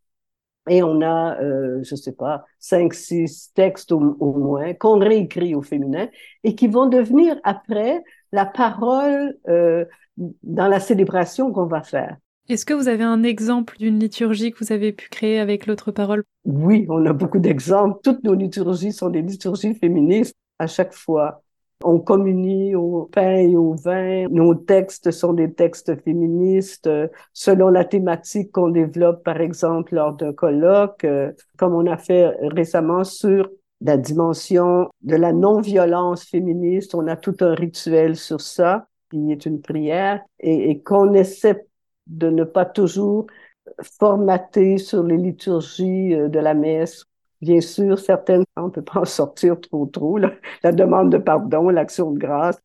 et 0.69 0.83
on 0.83 1.01
a, 1.01 1.39
euh, 1.41 1.81
je 1.83 1.95
sais 1.95 2.11
pas, 2.11 2.45
cinq, 2.59 2.93
six 2.93 3.51
textes 3.53 3.91
au, 3.91 3.99
moins 3.99 4.73
qu'on 4.73 4.99
réécrit 4.99 5.55
au 5.55 5.61
féminin 5.61 6.07
et 6.43 6.55
qui 6.55 6.67
vont 6.67 6.87
devenir 6.87 7.35
après 7.43 8.03
la 8.31 8.45
parole 8.45 9.37
euh, 9.47 9.85
dans 10.43 10.67
la 10.67 10.79
célébration 10.79 11.51
qu'on 11.51 11.65
va 11.65 11.81
faire. 11.81 12.17
Est-ce 12.49 12.65
que 12.65 12.73
vous 12.73 12.87
avez 12.87 13.03
un 13.03 13.23
exemple 13.23 13.77
d'une 13.77 13.99
liturgie 13.99 14.51
que 14.51 14.63
vous 14.63 14.73
avez 14.73 14.91
pu 14.91 15.09
créer 15.09 15.39
avec 15.39 15.67
l'autre 15.67 15.91
parole? 15.91 16.23
Oui, 16.45 16.85
on 16.89 17.05
a 17.05 17.13
beaucoup 17.13 17.39
d'exemples. 17.39 17.99
Toutes 18.03 18.23
nos 18.23 18.33
liturgies 18.33 18.91
sont 18.91 19.09
des 19.09 19.21
liturgies 19.21 19.73
féministes 19.75 20.35
à 20.59 20.67
chaque 20.67 20.93
fois. 20.93 21.43
On 21.83 21.99
communie 21.99 22.75
au 22.75 23.09
pain 23.11 23.37
et 23.37 23.55
au 23.55 23.73
vin. 23.73 24.27
Nos 24.29 24.55
textes 24.55 25.11
sont 25.11 25.33
des 25.33 25.53
textes 25.53 25.99
féministes 26.03 26.89
selon 27.33 27.69
la 27.69 27.85
thématique 27.85 28.51
qu'on 28.51 28.69
développe, 28.69 29.23
par 29.23 29.41
exemple, 29.41 29.95
lors 29.95 30.13
d'un 30.13 30.33
colloque, 30.33 31.05
comme 31.57 31.73
on 31.73 31.87
a 31.87 31.97
fait 31.97 32.27
récemment 32.41 33.03
sur 33.03 33.49
la 33.81 33.97
dimension 33.97 34.89
de 35.01 35.15
la 35.15 35.33
non-violence 35.33 36.23
féministe. 36.23 36.95
On 36.95 37.07
a 37.07 37.15
tout 37.15 37.35
un 37.41 37.55
rituel 37.55 38.15
sur 38.15 38.41
ça, 38.41 38.87
qui 39.09 39.31
est 39.31 39.45
une 39.45 39.61
prière, 39.61 40.21
et, 40.39 40.69
et 40.69 40.81
qu'on 40.81 41.13
essaie 41.13 41.65
de 42.07 42.29
ne 42.29 42.43
pas 42.43 42.65
toujours 42.65 43.27
formater 43.99 44.77
sur 44.77 45.03
les 45.03 45.17
liturgies 45.17 46.13
euh, 46.13 46.29
de 46.29 46.39
la 46.39 46.53
messe 46.53 47.05
Bien 47.41 47.59
sûr, 47.61 47.97
certaines, 47.99 48.43
on 48.55 48.65
ne 48.67 48.69
peut 48.69 48.83
pas 48.83 48.99
en 49.01 49.05
sortir 49.05 49.59
trop 49.59 49.87
trop, 49.87 50.17
la 50.19 50.71
demande 50.71 51.11
de 51.11 51.17
pardon, 51.17 51.69
l'action 51.69 52.11
de 52.11 52.19
grâce. 52.19 52.61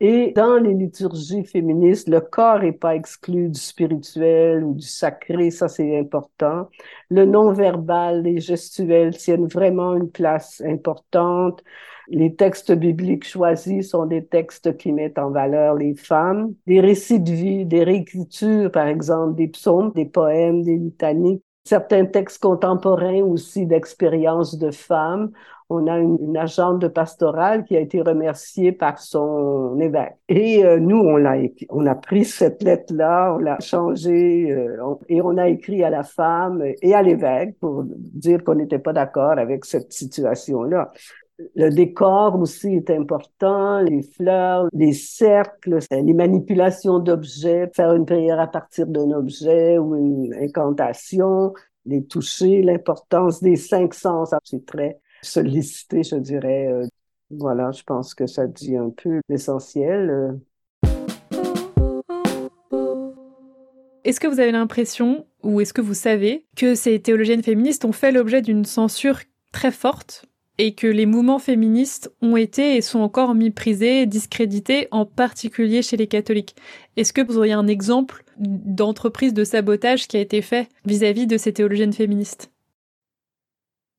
Et 0.00 0.32
dans 0.36 0.58
les 0.58 0.74
liturgies 0.74 1.44
féministes, 1.44 2.08
le 2.08 2.20
corps 2.20 2.60
n'est 2.60 2.72
pas 2.72 2.94
exclu 2.94 3.48
du 3.48 3.58
spirituel 3.58 4.62
ou 4.64 4.74
du 4.74 4.86
sacré, 4.86 5.50
ça 5.50 5.68
c'est 5.68 5.98
important. 5.98 6.68
Le 7.10 7.24
non-verbal, 7.24 8.22
les 8.22 8.38
gestuels 8.40 9.16
tiennent 9.16 9.48
vraiment 9.48 9.94
une 9.94 10.10
place 10.10 10.62
importante. 10.64 11.64
Les 12.08 12.34
textes 12.36 12.72
bibliques 12.72 13.26
choisis 13.26 13.90
sont 13.90 14.06
des 14.06 14.24
textes 14.24 14.76
qui 14.76 14.92
mettent 14.92 15.18
en 15.18 15.30
valeur 15.30 15.74
les 15.74 15.96
femmes. 15.96 16.54
Des 16.66 16.80
récits 16.80 17.20
de 17.20 17.32
vie, 17.32 17.66
des 17.66 17.82
réécritures, 17.84 18.70
par 18.70 18.86
exemple, 18.86 19.34
des 19.34 19.48
psaumes, 19.48 19.92
des 19.94 20.06
poèmes, 20.06 20.62
des 20.62 20.76
litanies 20.76 21.42
certains 21.68 22.06
textes 22.06 22.42
contemporains 22.42 23.22
aussi 23.22 23.66
d'expériences 23.66 24.58
de 24.58 24.70
femmes. 24.70 25.30
On 25.70 25.86
a 25.86 25.98
une, 25.98 26.34
agente 26.38 26.78
de 26.78 26.88
pastorale 26.88 27.64
qui 27.64 27.76
a 27.76 27.80
été 27.80 28.00
remerciée 28.00 28.72
par 28.72 28.98
son 28.98 29.78
évêque. 29.78 30.16
Et 30.30 30.64
euh, 30.64 30.78
nous, 30.78 30.96
on 30.96 31.16
l'a 31.16 31.36
on 31.68 31.84
a 31.84 31.94
pris 31.94 32.24
cette 32.24 32.62
lettre-là, 32.62 33.34
on 33.34 33.38
l'a 33.38 33.60
changée 33.60 34.50
euh, 34.50 34.94
et 35.10 35.20
on 35.20 35.36
a 35.36 35.48
écrit 35.48 35.84
à 35.84 35.90
la 35.90 36.04
femme 36.04 36.64
et 36.64 36.94
à 36.94 37.02
l'évêque 37.02 37.58
pour 37.60 37.84
dire 37.84 38.42
qu'on 38.44 38.54
n'était 38.54 38.78
pas 38.78 38.94
d'accord 38.94 39.38
avec 39.38 39.66
cette 39.66 39.92
situation-là. 39.92 40.90
Le 41.54 41.70
décor 41.70 42.40
aussi 42.40 42.74
est 42.74 42.90
important, 42.90 43.80
les 43.80 44.02
fleurs, 44.02 44.68
les 44.72 44.92
cercles, 44.92 45.78
les 45.90 46.12
manipulations 46.12 46.98
d'objets, 46.98 47.70
faire 47.76 47.94
une 47.94 48.06
prière 48.06 48.40
à 48.40 48.48
partir 48.48 48.88
d'un 48.88 49.12
objet 49.12 49.78
ou 49.78 49.94
une 49.94 50.34
incantation, 50.34 51.54
les 51.86 52.04
toucher, 52.04 52.62
l'importance 52.62 53.40
des 53.40 53.54
cinq 53.54 53.94
sens, 53.94 54.32
ah, 54.32 54.40
c'est 54.42 54.66
très 54.66 54.98
sollicité, 55.22 56.02
je 56.02 56.16
dirais. 56.16 56.66
Euh, 56.66 56.86
voilà, 57.30 57.70
je 57.70 57.82
pense 57.84 58.14
que 58.14 58.26
ça 58.26 58.48
dit 58.48 58.76
un 58.76 58.90
peu 58.90 59.20
l'essentiel. 59.28 60.10
Euh. 60.10 60.32
Est-ce 64.02 64.18
que 64.18 64.26
vous 64.26 64.40
avez 64.40 64.52
l'impression, 64.52 65.26
ou 65.44 65.60
est-ce 65.60 65.72
que 65.72 65.82
vous 65.82 65.94
savez, 65.94 66.46
que 66.56 66.74
ces 66.74 67.00
théologiennes 67.00 67.42
féministes 67.42 67.84
ont 67.84 67.92
fait 67.92 68.10
l'objet 68.10 68.42
d'une 68.42 68.64
censure 68.64 69.20
très 69.52 69.70
forte 69.70 70.27
et 70.58 70.74
que 70.74 70.86
les 70.86 71.06
mouvements 71.06 71.38
féministes 71.38 72.12
ont 72.20 72.36
été 72.36 72.76
et 72.76 72.80
sont 72.82 73.00
encore 73.00 73.34
méprisés, 73.34 74.06
discrédités, 74.06 74.88
en 74.90 75.06
particulier 75.06 75.82
chez 75.82 75.96
les 75.96 76.08
catholiques. 76.08 76.56
Est-ce 76.96 77.12
que 77.12 77.24
vous 77.24 77.38
auriez 77.38 77.52
un 77.52 77.68
exemple 77.68 78.24
d'entreprise 78.38 79.32
de 79.32 79.44
sabotage 79.44 80.08
qui 80.08 80.16
a 80.16 80.20
été 80.20 80.42
fait 80.42 80.68
vis-à-vis 80.84 81.26
de 81.26 81.36
ces 81.36 81.52
théologiennes 81.52 81.92
féministes? 81.92 82.50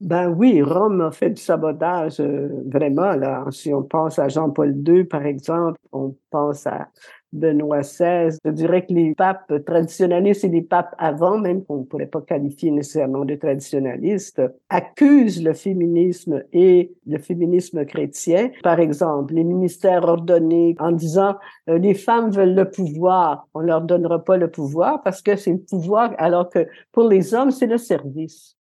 Ben 0.02 0.30
oui, 0.30 0.62
Rome 0.62 1.02
a 1.02 1.12
fait 1.12 1.30
du 1.30 1.42
sabotage 1.42 2.22
euh, 2.22 2.48
vraiment. 2.68 3.16
Là. 3.16 3.44
Si 3.52 3.74
on 3.74 3.84
pense 3.84 4.18
à 4.18 4.30
Jean-Paul 4.30 4.74
II, 4.88 5.04
par 5.04 5.26
exemple, 5.26 5.78
on 5.92 6.16
pense 6.30 6.66
à 6.68 6.88
Benoît 7.32 7.82
XVI. 7.82 8.38
Je 8.44 8.52
dirais 8.52 8.86
que 8.86 8.94
les 8.94 9.14
papes 9.14 9.52
traditionnalistes 9.66 10.44
et 10.44 10.50
les 10.50 10.62
papes 10.62 10.96
avant, 10.98 11.38
même 11.38 11.64
qu'on 11.64 11.80
ne 11.80 11.84
pourrait 11.84 12.08
pas 12.08 12.22
qualifier 12.22 12.72
nécessairement 12.72 13.26
de 13.26 13.36
traditionnalistes, 13.36 14.42
accusent 14.70 15.44
le 15.44 15.54
féminisme 15.54 16.44
et 16.54 16.94
le 17.06 17.20
féminisme 17.20 17.86
chrétien. 17.86 18.50
Par 18.64 18.80
exemple, 18.80 19.34
les 19.34 19.44
ministères 19.44 20.04
ordonnés 20.06 20.76
en 20.80 20.92
disant 20.92 21.36
euh, 21.70 21.78
les 21.78 21.94
femmes 21.94 22.32
veulent 22.32 22.56
le 22.56 22.70
pouvoir, 22.70 23.48
on 23.54 23.60
leur 23.60 23.82
donnera 23.82 24.24
pas 24.24 24.38
le 24.38 24.50
pouvoir 24.50 25.04
parce 25.04 25.22
que 25.22 25.36
c'est 25.36 25.54
le 25.54 25.60
pouvoir, 25.60 26.14
alors 26.18 26.50
que 26.50 26.68
pour 26.92 27.08
les 27.08 27.34
hommes, 27.34 27.52
c'est 27.52 27.68
le 27.68 27.78
service. 27.78 28.56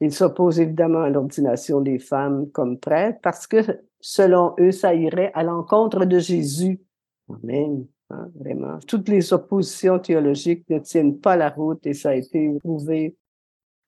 Ils 0.00 0.12
s'opposent 0.12 0.60
évidemment 0.60 1.02
à 1.02 1.10
l'ordination 1.10 1.80
des 1.80 1.98
femmes 1.98 2.50
comme 2.50 2.78
prêtres 2.78 3.18
parce 3.22 3.46
que, 3.46 3.58
selon 4.00 4.54
eux, 4.60 4.70
ça 4.70 4.94
irait 4.94 5.32
à 5.34 5.42
l'encontre 5.42 6.04
de 6.04 6.18
Jésus. 6.18 6.80
Amen. 7.30 7.86
Hein, 8.10 8.30
vraiment. 8.36 8.78
Toutes 8.86 9.08
les 9.08 9.32
oppositions 9.32 9.98
théologiques 9.98 10.68
ne 10.70 10.78
tiennent 10.78 11.18
pas 11.18 11.36
la 11.36 11.50
route 11.50 11.84
et 11.86 11.94
ça 11.94 12.10
a 12.10 12.14
été 12.14 12.52
prouvé. 12.60 13.16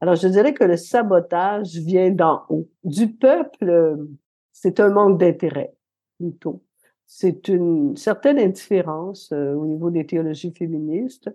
Alors, 0.01 0.17
je 0.17 0.27
dirais 0.29 0.55
que 0.55 0.65
le 0.65 0.77
sabotage 0.77 1.77
vient 1.77 2.11
d'en 2.11 2.43
haut. 2.49 2.69
Du 2.83 3.13
peuple, 3.13 3.97
c'est 4.53 4.81
un 4.81 4.91
manque 4.91 5.19
d'intérêt, 5.19 5.73
plutôt. 6.19 6.63
C'est 7.07 7.49
une 7.49 7.97
certaine 7.97 8.39
indifférence 8.39 9.31
euh, 9.33 9.55
au 9.55 9.67
niveau 9.67 9.91
des 9.91 10.05
théologies 10.05 10.53
féministes, 10.53 11.31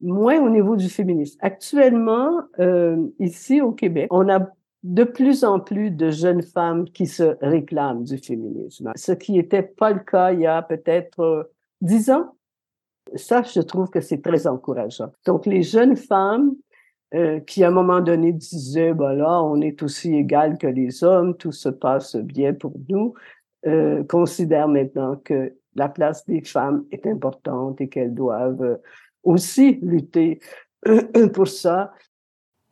moins 0.00 0.40
au 0.40 0.48
niveau 0.48 0.76
du 0.76 0.88
féminisme. 0.88 1.36
Actuellement, 1.42 2.42
euh, 2.60 2.96
ici 3.18 3.60
au 3.60 3.72
Québec, 3.72 4.06
on 4.10 4.28
a 4.28 4.48
de 4.82 5.04
plus 5.04 5.44
en 5.44 5.60
plus 5.60 5.90
de 5.90 6.10
jeunes 6.10 6.42
femmes 6.42 6.84
qui 6.90 7.06
se 7.06 7.36
réclament 7.40 8.04
du 8.04 8.18
féminisme, 8.18 8.92
ce 8.96 9.12
qui 9.12 9.32
n'était 9.32 9.62
pas 9.62 9.92
le 9.92 10.00
cas 10.00 10.32
il 10.32 10.40
y 10.40 10.46
a 10.46 10.62
peut-être 10.62 11.50
euh, 11.84 11.88
dix 11.88 12.10
ans. 12.10 12.36
Ça, 13.16 13.42
je 13.42 13.60
trouve 13.60 13.90
que 13.90 14.00
c'est 14.00 14.22
très 14.22 14.46
encourageant. 14.46 15.12
Donc, 15.26 15.46
les 15.46 15.62
jeunes 15.62 15.96
femmes 15.96 16.54
euh, 17.14 17.38
qui, 17.40 17.62
à 17.62 17.68
un 17.68 17.70
moment 17.70 18.00
donné, 18.00 18.32
disaient, 18.32 18.92
ben 18.92 19.12
là, 19.12 19.42
on 19.42 19.60
est 19.60 19.82
aussi 19.82 20.14
égal 20.14 20.58
que 20.58 20.66
les 20.66 21.04
hommes, 21.04 21.36
tout 21.36 21.52
se 21.52 21.68
passe 21.68 22.16
bien 22.16 22.54
pour 22.54 22.72
nous, 22.88 23.14
euh, 23.66 24.02
considèrent 24.04 24.68
maintenant 24.68 25.16
que 25.16 25.54
la 25.76 25.88
place 25.88 26.26
des 26.26 26.42
femmes 26.42 26.84
est 26.90 27.06
importante 27.06 27.80
et 27.80 27.88
qu'elles 27.88 28.14
doivent 28.14 28.62
euh, 28.62 28.76
aussi 29.22 29.78
lutter 29.82 30.40
pour 31.34 31.46
ça. 31.46 31.92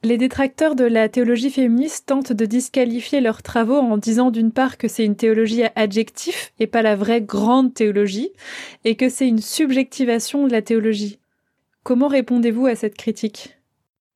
Les 0.05 0.19
détracteurs 0.19 0.75
de 0.75 0.83
la 0.83 1.09
théologie 1.09 1.51
féministe 1.51 2.07
tentent 2.07 2.33
de 2.33 2.45
disqualifier 2.45 3.21
leurs 3.21 3.41
travaux 3.41 3.77
en 3.77 3.97
disant 3.97 4.33
d'une 4.33 4.51
part 4.51 4.77
que 4.77 4.89
c'est 4.89 5.05
une 5.05 5.15
théologie 5.15 5.63
adjectif 5.77 6.53
et 6.59 6.67
pas 6.67 6.83
la 6.83 6.97
vraie 6.97 7.23
grande 7.23 7.73
théologie, 7.73 8.33
et 8.85 8.97
que 8.97 9.09
c'est 9.09 9.29
une 9.29 9.39
subjectivation 9.39 10.49
de 10.49 10.53
la 10.53 10.61
théologie. 10.61 11.21
Comment 11.85 12.09
répondez-vous 12.09 12.67
à 12.67 12.75
cette 12.75 12.97
critique? 12.97 13.57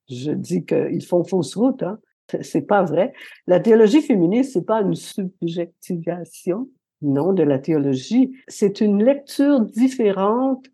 Je 0.09 0.33
dis 0.33 0.64
qu'ils 0.64 1.05
font 1.05 1.23
fausse 1.23 1.55
route. 1.55 1.85
Hein. 1.85 2.00
C'est 2.40 2.66
pas 2.66 2.83
vrai. 2.83 3.12
La 3.47 3.61
théologie 3.61 4.02
féministe, 4.02 4.55
c'est 4.55 4.66
pas 4.66 4.83
une 4.83 4.97
subjectivation, 4.97 6.69
non, 7.00 7.33
de 7.33 7.45
la 7.45 7.61
théologie. 7.61 8.33
C'est 8.49 8.81
une 8.81 9.05
lecture 9.05 9.61
différente 9.61 10.66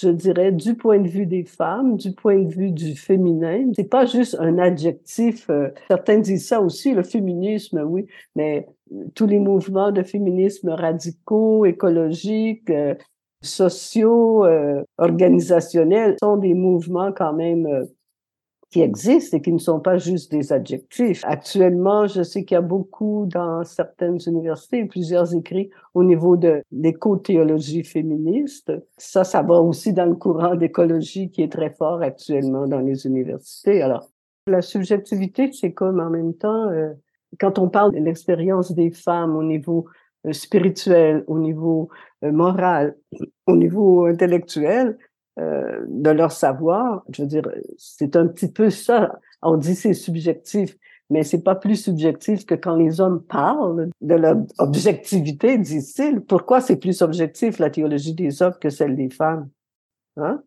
je 0.00 0.08
dirais, 0.10 0.52
du 0.52 0.74
point 0.74 1.00
de 1.00 1.08
vue 1.08 1.26
des 1.26 1.44
femmes, 1.44 1.96
du 1.96 2.12
point 2.12 2.38
de 2.38 2.48
vue 2.48 2.70
du 2.70 2.94
féminin. 2.94 3.70
C'est 3.74 3.90
pas 3.90 4.06
juste 4.06 4.36
un 4.38 4.58
adjectif. 4.58 5.50
Euh, 5.50 5.70
certains 5.88 6.18
disent 6.18 6.46
ça 6.46 6.60
aussi, 6.60 6.92
le 6.92 7.02
féminisme, 7.02 7.82
oui, 7.84 8.06
mais 8.36 8.68
tous 9.14 9.26
les 9.26 9.40
mouvements 9.40 9.90
de 9.90 10.02
féminisme 10.02 10.70
radicaux, 10.70 11.64
écologiques, 11.64 12.70
euh, 12.70 12.94
sociaux, 13.42 14.44
euh, 14.44 14.82
organisationnels 14.98 16.16
sont 16.20 16.36
des 16.36 16.54
mouvements 16.54 17.12
quand 17.12 17.32
même 17.32 17.86
qui 18.70 18.82
existent 18.82 19.36
et 19.36 19.40
qui 19.40 19.52
ne 19.52 19.58
sont 19.58 19.80
pas 19.80 19.96
juste 19.96 20.30
des 20.30 20.52
adjectifs. 20.52 21.24
Actuellement, 21.24 22.06
je 22.06 22.22
sais 22.22 22.44
qu'il 22.44 22.54
y 22.54 22.58
a 22.58 22.62
beaucoup 22.62 23.26
dans 23.26 23.64
certaines 23.64 24.18
universités, 24.26 24.84
plusieurs 24.84 25.34
écrits 25.34 25.70
au 25.94 26.04
niveau 26.04 26.36
de 26.36 26.62
l'éco-théologie 26.70 27.82
féministe. 27.82 28.72
Ça, 28.98 29.24
ça 29.24 29.42
va 29.42 29.60
aussi 29.60 29.92
dans 29.94 30.06
le 30.06 30.16
courant 30.16 30.54
d'écologie 30.54 31.30
qui 31.30 31.42
est 31.42 31.52
très 31.52 31.70
fort 31.70 32.02
actuellement 32.02 32.66
dans 32.66 32.80
les 32.80 33.06
universités. 33.06 33.80
Alors, 33.80 34.10
la 34.46 34.62
subjectivité, 34.62 35.50
c'est 35.52 35.72
comme 35.72 36.00
en 36.00 36.10
même 36.10 36.34
temps, 36.34 36.68
euh, 36.68 36.92
quand 37.38 37.58
on 37.58 37.68
parle 37.68 37.92
de 37.92 37.98
l'expérience 37.98 38.72
des 38.72 38.90
femmes 38.90 39.36
au 39.36 39.42
niveau 39.42 39.86
euh, 40.26 40.32
spirituel, 40.32 41.24
au 41.26 41.38
niveau 41.38 41.88
euh, 42.24 42.32
moral, 42.32 42.96
au 43.46 43.56
niveau 43.56 44.06
intellectuel, 44.06 44.98
euh, 45.38 45.84
de 45.88 46.10
leur 46.10 46.32
savoir. 46.32 47.04
Je 47.10 47.22
veux 47.22 47.28
dire, 47.28 47.48
c'est 47.76 48.16
un 48.16 48.26
petit 48.26 48.50
peu 48.50 48.70
ça. 48.70 49.18
On 49.42 49.56
dit 49.56 49.74
c'est 49.74 49.94
subjectif, 49.94 50.76
mais 51.10 51.22
c'est 51.22 51.42
pas 51.42 51.54
plus 51.54 51.76
subjectif 51.76 52.44
que 52.44 52.54
quand 52.54 52.74
les 52.74 53.00
hommes 53.00 53.22
parlent 53.22 53.88
de 54.00 54.14
leur 54.14 54.36
objectivité, 54.58 55.56
disent-ils. 55.58 56.20
Pourquoi 56.20 56.60
c'est 56.60 56.76
plus 56.76 57.02
objectif 57.02 57.58
la 57.58 57.70
théologie 57.70 58.14
des 58.14 58.42
hommes 58.42 58.56
que 58.60 58.68
celle 58.68 58.96
des 58.96 59.10
femmes? 59.10 59.48
Hein? 60.16 60.42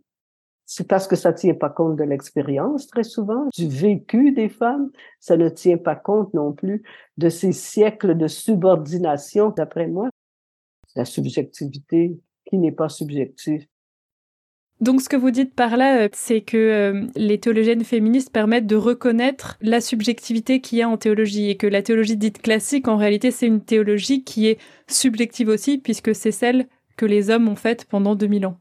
C'est 0.65 0.87
parce 0.87 1.07
que 1.07 1.15
ça 1.15 1.33
tient 1.33 1.53
pas 1.53 1.69
compte 1.69 1.97
de 1.97 2.03
l'expérience 2.03 2.87
très 2.87 3.03
souvent, 3.03 3.47
du 3.53 3.67
vécu 3.67 4.31
des 4.31 4.49
femmes. 4.49 4.89
Ça 5.19 5.35
ne 5.37 5.49
tient 5.49 5.77
pas 5.77 5.95
compte 5.95 6.33
non 6.33 6.53
plus 6.53 6.83
de 7.17 7.29
ces 7.29 7.51
siècles 7.51 8.17
de 8.17 8.27
subordination, 8.27 9.49
d'après 9.49 9.87
moi. 9.87 10.09
La 10.95 11.05
subjectivité 11.05 12.17
qui 12.45 12.57
n'est 12.57 12.71
pas 12.71 12.89
subjective. 12.89 13.65
Donc 14.81 14.99
ce 15.01 15.09
que 15.09 15.15
vous 15.15 15.29
dites 15.29 15.53
par 15.53 15.77
là, 15.77 16.01
euh, 16.01 16.09
c'est 16.11 16.41
que 16.41 16.57
euh, 16.57 17.07
les 17.15 17.39
théologiennes 17.39 17.83
féministes 17.83 18.31
permettent 18.31 18.65
de 18.65 18.75
reconnaître 18.75 19.57
la 19.61 19.79
subjectivité 19.79 20.59
qu'il 20.59 20.79
y 20.79 20.81
a 20.81 20.89
en 20.89 20.97
théologie 20.97 21.51
et 21.51 21.55
que 21.55 21.67
la 21.67 21.83
théologie 21.83 22.17
dite 22.17 22.41
classique, 22.41 22.87
en 22.87 22.97
réalité, 22.97 23.29
c'est 23.29 23.45
une 23.45 23.61
théologie 23.61 24.23
qui 24.23 24.47
est 24.47 24.59
subjective 24.87 25.49
aussi, 25.49 25.77
puisque 25.77 26.15
c'est 26.15 26.31
celle 26.31 26.65
que 26.97 27.05
les 27.05 27.29
hommes 27.29 27.47
ont 27.47 27.55
faite 27.55 27.85
pendant 27.85 28.15
2000 28.15 28.47
ans. 28.47 28.57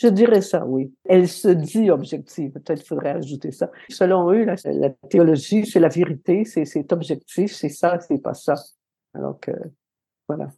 Je 0.00 0.08
dirais 0.08 0.40
ça, 0.40 0.64
oui. 0.66 0.92
Elle 1.04 1.28
se 1.28 1.48
dit 1.48 1.90
objective. 1.90 2.52
Peut-être 2.52 2.84
faudrait 2.84 3.10
ajouter 3.10 3.52
ça. 3.52 3.70
Selon 3.90 4.32
eux, 4.32 4.44
la, 4.44 4.56
la 4.64 4.90
théologie, 5.10 5.66
c'est 5.66 5.78
la 5.78 5.88
vérité, 5.88 6.44
c'est 6.46 6.90
objectif, 6.90 7.52
c'est 7.52 7.68
ça, 7.68 8.00
c'est 8.00 8.18
pas 8.18 8.34
ça. 8.34 8.54
Alors 9.12 9.38
que, 9.38 9.52
voilà. 10.26 10.48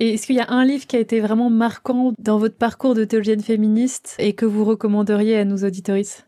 Et 0.00 0.14
est-ce 0.14 0.26
qu'il 0.26 0.34
y 0.36 0.40
a 0.40 0.50
un 0.50 0.64
livre 0.64 0.86
qui 0.88 0.96
a 0.96 0.98
été 0.98 1.20
vraiment 1.20 1.50
marquant 1.50 2.12
dans 2.18 2.36
votre 2.36 2.56
parcours 2.56 2.94
de 2.94 3.04
théologienne 3.04 3.42
féministe 3.42 4.16
et 4.18 4.32
que 4.32 4.44
vous 4.44 4.64
recommanderiez 4.64 5.38
à 5.38 5.44
nos 5.44 5.58
auditories 5.58 6.24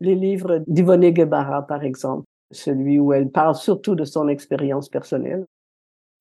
Les 0.00 0.14
livres 0.14 0.62
d'Yvonne 0.68 1.10
Guevara, 1.10 1.66
par 1.66 1.82
exemple, 1.82 2.24
celui 2.52 3.00
où 3.00 3.12
elle 3.12 3.30
parle 3.30 3.56
surtout 3.56 3.96
de 3.96 4.04
son 4.04 4.28
expérience 4.28 4.88
personnelle. 4.88 5.44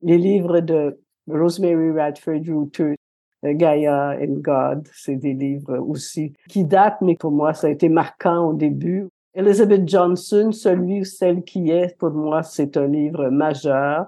Les 0.01 0.18
livres 0.18 0.62
de 0.62 1.00
Rosemary 1.27 1.92
Radford 1.92 2.42
Rooter, 2.48 2.96
Gaia 3.44 4.18
and 4.20 4.39
God, 4.39 4.88
c'est 4.94 5.18
des 5.18 5.34
livres 5.34 5.77
aussi 5.77 6.34
qui 6.50 6.65
datent, 6.65 7.01
mais 7.01 7.15
pour 7.15 7.32
moi, 7.32 7.53
ça 7.53 7.68
a 7.68 7.70
été 7.70 7.88
marquant 7.88 8.48
au 8.48 8.53
début. 8.53 9.08
Elizabeth 9.36 9.88
Johnson, 9.88 10.51
celui 10.51 11.01
ou 11.01 11.03
celle 11.03 11.44
qui 11.44 11.70
est, 11.70 11.96
pour 12.00 12.12
moi, 12.12 12.42
c'est 12.42 12.77
un 12.77 12.88
livre 12.88 13.29
majeur, 13.29 14.07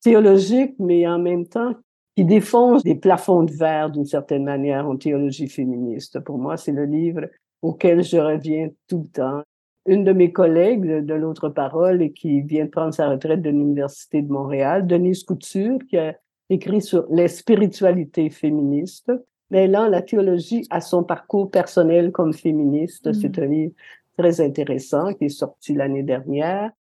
théologique, 0.00 0.74
mais 0.78 1.06
en 1.06 1.18
même 1.18 1.46
temps 1.46 1.74
qui 2.18 2.24
défonce 2.24 2.82
des 2.82 2.96
plafonds 2.96 3.44
de 3.44 3.52
verre 3.52 3.90
d'une 3.90 4.04
certaine 4.04 4.42
manière 4.42 4.88
en 4.88 4.96
théologie 4.96 5.48
féministe. 5.48 6.18
Pour 6.18 6.36
moi, 6.36 6.56
c'est 6.56 6.72
le 6.72 6.84
livre 6.84 7.20
auquel 7.62 8.02
je 8.02 8.16
reviens 8.16 8.70
tout 8.88 9.04
le 9.04 9.08
temps. 9.08 9.42
Une 9.86 10.02
de 10.02 10.12
mes 10.12 10.32
collègues 10.32 11.04
de, 11.06 11.14
l'autre 11.14 11.48
parole 11.48 12.02
et 12.02 12.10
qui 12.10 12.40
vient 12.40 12.64
de 12.64 12.70
prendre 12.70 12.92
sa 12.92 13.08
retraite 13.08 13.40
de 13.40 13.50
l'Université 13.50 14.20
de 14.20 14.32
Montréal, 14.32 14.88
Denise 14.88 15.22
Couture, 15.22 15.78
qui 15.88 15.96
a 15.96 16.16
écrit 16.50 16.82
sur 16.82 17.06
les 17.08 17.28
spiritualités 17.28 18.30
féministes, 18.30 19.12
mêlant 19.52 19.86
la 19.86 20.02
théologie 20.02 20.66
à 20.70 20.80
son 20.80 21.04
parcours 21.04 21.52
personnel 21.52 22.10
comme 22.10 22.32
féministe. 22.32 23.12
C'est 23.12 23.38
mm. 23.38 23.42
un 23.44 23.46
livre 23.46 23.74
très 24.18 24.40
intéressant 24.40 25.14
qui 25.14 25.26
est 25.26 25.28
sorti 25.28 25.72
l'année 25.72 26.02
dernière 26.02 26.72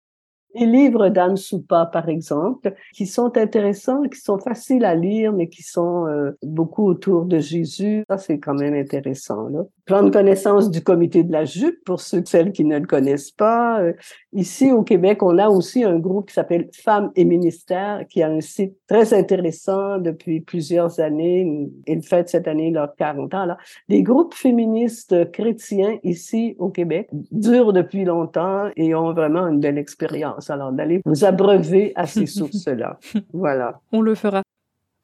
les 0.58 0.66
livres 0.66 1.08
d'Anne 1.08 1.36
Soupa, 1.36 1.86
par 1.86 2.08
exemple, 2.08 2.74
qui 2.92 3.06
sont 3.06 3.36
intéressants, 3.36 4.02
qui 4.02 4.20
sont 4.20 4.38
faciles 4.38 4.84
à 4.84 4.94
lire, 4.94 5.32
mais 5.32 5.48
qui 5.48 5.62
sont 5.62 6.06
euh, 6.06 6.32
beaucoup 6.42 6.86
autour 6.86 7.26
de 7.26 7.38
Jésus. 7.38 8.04
Ça, 8.08 8.18
c'est 8.18 8.38
quand 8.38 8.54
même 8.54 8.74
intéressant. 8.74 9.48
Là. 9.48 9.64
Prendre 9.86 10.10
connaissance 10.10 10.70
du 10.70 10.82
comité 10.82 11.22
de 11.22 11.32
la 11.32 11.44
jupe 11.44 11.84
pour 11.84 12.00
ceux 12.00 12.22
celles 12.24 12.52
qui 12.52 12.64
ne 12.64 12.78
le 12.78 12.86
connaissent 12.86 13.30
pas. 13.30 13.80
Euh, 13.80 13.92
ici, 14.32 14.72
au 14.72 14.82
Québec, 14.82 15.22
on 15.22 15.38
a 15.38 15.48
aussi 15.48 15.84
un 15.84 15.98
groupe 15.98 16.28
qui 16.28 16.34
s'appelle 16.34 16.68
Femmes 16.72 17.12
et 17.14 17.24
Ministères, 17.24 18.04
qui 18.08 18.22
a 18.22 18.28
un 18.28 18.40
site 18.40 18.74
très 18.88 19.14
intéressant 19.14 19.98
depuis 19.98 20.40
plusieurs 20.40 20.98
années. 20.98 21.70
Ils 21.86 22.02
fêtent 22.02 22.28
cette 22.28 22.48
année 22.48 22.70
leurs 22.70 22.96
40 22.96 23.34
ans. 23.34 23.44
Là. 23.44 23.58
Les 23.88 24.02
groupes 24.02 24.34
féministes 24.34 25.30
chrétiens 25.30 25.98
ici 26.02 26.56
au 26.58 26.70
Québec 26.70 27.08
durent 27.30 27.72
depuis 27.72 28.04
longtemps 28.04 28.68
et 28.76 28.94
ont 28.94 29.12
vraiment 29.12 29.46
une 29.46 29.60
belle 29.60 29.78
expérience 29.78 30.50
alors 30.50 30.72
d'aller 30.72 31.00
vous 31.04 31.24
abreuver 31.24 31.92
à 31.94 32.06
ces 32.06 32.26
sources-là. 32.26 32.98
Voilà. 33.32 33.80
On 33.92 34.00
le 34.00 34.14
fera. 34.14 34.42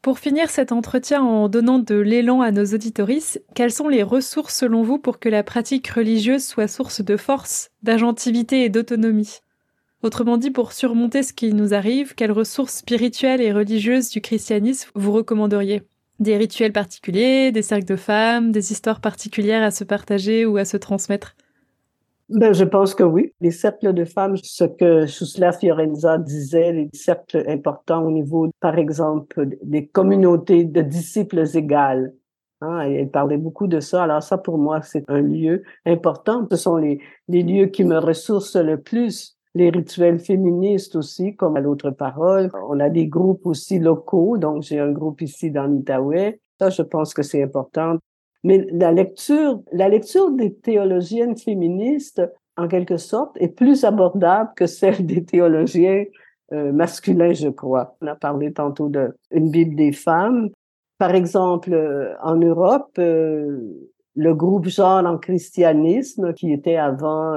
Pour 0.03 0.19
finir 0.19 0.51
cet 0.51 0.73
entretien 0.73 1.23
en 1.23 1.49
donnant 1.49 1.79
de 1.79 1.95
l'élan 1.95 2.41
à 2.41 2.51
nos 2.51 2.65
auditorices, 2.65 3.41
quelles 3.55 3.71
sont 3.71 3.87
les 3.87 4.03
ressources 4.03 4.57
selon 4.57 4.83
vous 4.83 4.99
pour 4.99 5.21
que 5.21 5.29
la 5.29 5.45
pratique 5.45 5.87
religieuse 5.87 6.45
soit 6.45 6.67
source 6.67 7.05
de 7.05 7.17
force, 7.17 7.71
d'agentivité 7.85 8.65
et 8.65 8.69
d'autonomie? 8.69 9.39
Autrement 10.03 10.39
dit, 10.39 10.51
pour 10.51 10.73
surmonter 10.73 11.23
ce 11.23 11.33
qui 11.33 11.55
nous 11.55 11.73
arrive, 11.73 12.17
quelles 12.17 12.33
ressources 12.33 12.79
spirituelles 12.79 13.41
et 13.41 13.53
religieuses 13.53 14.11
du 14.11 14.21
christianisme 14.21 14.91
vous 14.97 15.13
recommanderiez? 15.13 15.83
Des 16.19 16.37
rituels 16.37 16.73
particuliers, 16.73 17.53
des 17.53 17.63
cercles 17.63 17.85
de 17.85 17.95
femmes, 17.95 18.51
des 18.51 18.73
histoires 18.73 19.01
particulières 19.01 19.63
à 19.63 19.71
se 19.71 19.85
partager 19.85 20.47
ou 20.47 20.57
à 20.57 20.65
se 20.65 20.77
transmettre? 20.77 21.37
Ben, 22.29 22.55
je 22.55 22.65
pense 22.65 22.95
que 22.95 23.03
oui. 23.03 23.33
Les 23.41 23.51
cercles 23.51 23.93
de 23.93 24.05
femmes, 24.05 24.37
ce 24.43 24.65
que 24.65 25.07
Schussler 25.07 25.51
Fiorenza 25.53 26.19
disait, 26.19 26.73
les 26.73 26.91
cercles 26.93 27.45
importants 27.49 28.05
au 28.05 28.11
niveau, 28.11 28.49
par 28.61 28.79
exemple, 28.79 29.49
des 29.63 29.87
communautés 29.87 30.65
de 30.65 30.81
disciples 30.81 31.45
égales. 31.55 32.15
Hein, 32.63 32.81
elle 32.83 33.11
parlait 33.11 33.39
beaucoup 33.39 33.67
de 33.67 33.81
ça. 33.81 34.05
Alors 34.05 34.23
ça, 34.23 34.39
pour 34.39 34.57
moi, 34.57 34.83
c'est 34.83 35.05
un 35.09 35.21
lieu 35.21 35.65
important. 35.85 36.47
Ce 36.51 36.57
sont 36.57 36.77
les, 36.77 37.01
les 37.29 37.43
lieux 37.43 37.67
qui 37.67 37.85
me 37.85 37.99
ressourcent 37.99 38.63
le 38.63 38.81
plus. 38.81 39.37
Les 39.55 39.69
rituels 39.69 40.19
féministes 40.19 40.97
aussi, 40.97 41.37
comme 41.37 41.57
à 41.57 41.61
l'autre 41.61 41.91
parole. 41.91 42.51
On 42.69 42.81
a 42.81 42.89
des 42.89 43.09
groupes 43.09 43.45
aussi 43.45 43.79
locaux. 43.79 44.39
Donc, 44.39 44.63
j'ai 44.63 44.79
un 44.79 44.93
groupe 44.93 45.21
ici 45.21 45.51
dans 45.51 45.67
l'Itaouais. 45.67 46.41
Ça, 46.59 46.71
je 46.71 46.83
pense 46.83 47.13
que 47.13 47.23
c'est 47.23 47.43
important. 47.43 47.99
Mais 48.45 48.67
la 48.73 48.93
lecture, 48.93 49.63
la 49.73 49.89
lecture 49.89 50.31
des 50.33 50.55
théologiennes 50.55 51.37
féministes, 51.37 52.23
en 52.57 52.69
quelque 52.69 52.97
sorte, 52.97 53.37
est 53.41 53.49
plus 53.49 53.85
abordable 53.85 54.51
que 54.57 54.67
celle 54.67 55.07
des 55.07 55.25
théologiens 55.25 56.05
euh, 56.53 56.73
masculins, 56.73 57.33
je 57.33 57.49
crois. 57.49 57.97
On 58.01 58.07
a 58.09 58.15
parlé 58.15 58.53
tantôt 58.53 58.89
d'une 58.89 59.51
Bible 59.51 59.77
des 59.77 59.93
femmes. 59.93 60.51
Par 60.99 61.15
exemple, 61.15 61.73
euh, 61.73 62.15
en 62.23 62.37
Europe, 62.37 62.93
euh, 62.99 63.59
le 64.15 64.35
groupe 64.35 64.69
Genre 64.69 65.07
en 65.07 65.19
christianisme, 65.19 66.35
qui 66.35 66.53
était 66.53 66.77
avant 66.77 67.35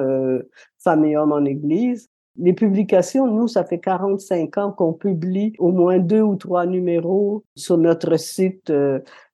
Femmes 0.80 1.06
et 1.06 1.16
hommes 1.16 1.32
en 1.32 1.46
Église, 1.46 2.10
les 2.38 2.54
publications, 2.54 3.28
nous, 3.28 3.48
ça 3.48 3.64
fait 3.64 3.80
45 3.80 4.58
ans 4.58 4.72
qu'on 4.72 4.94
publie 4.94 5.54
au 5.58 5.72
moins 5.72 6.00
deux 6.00 6.22
ou 6.22 6.36
trois 6.36 6.66
numéros 6.66 7.44
sur 7.56 7.78
notre 7.78 8.18
site 8.18 8.72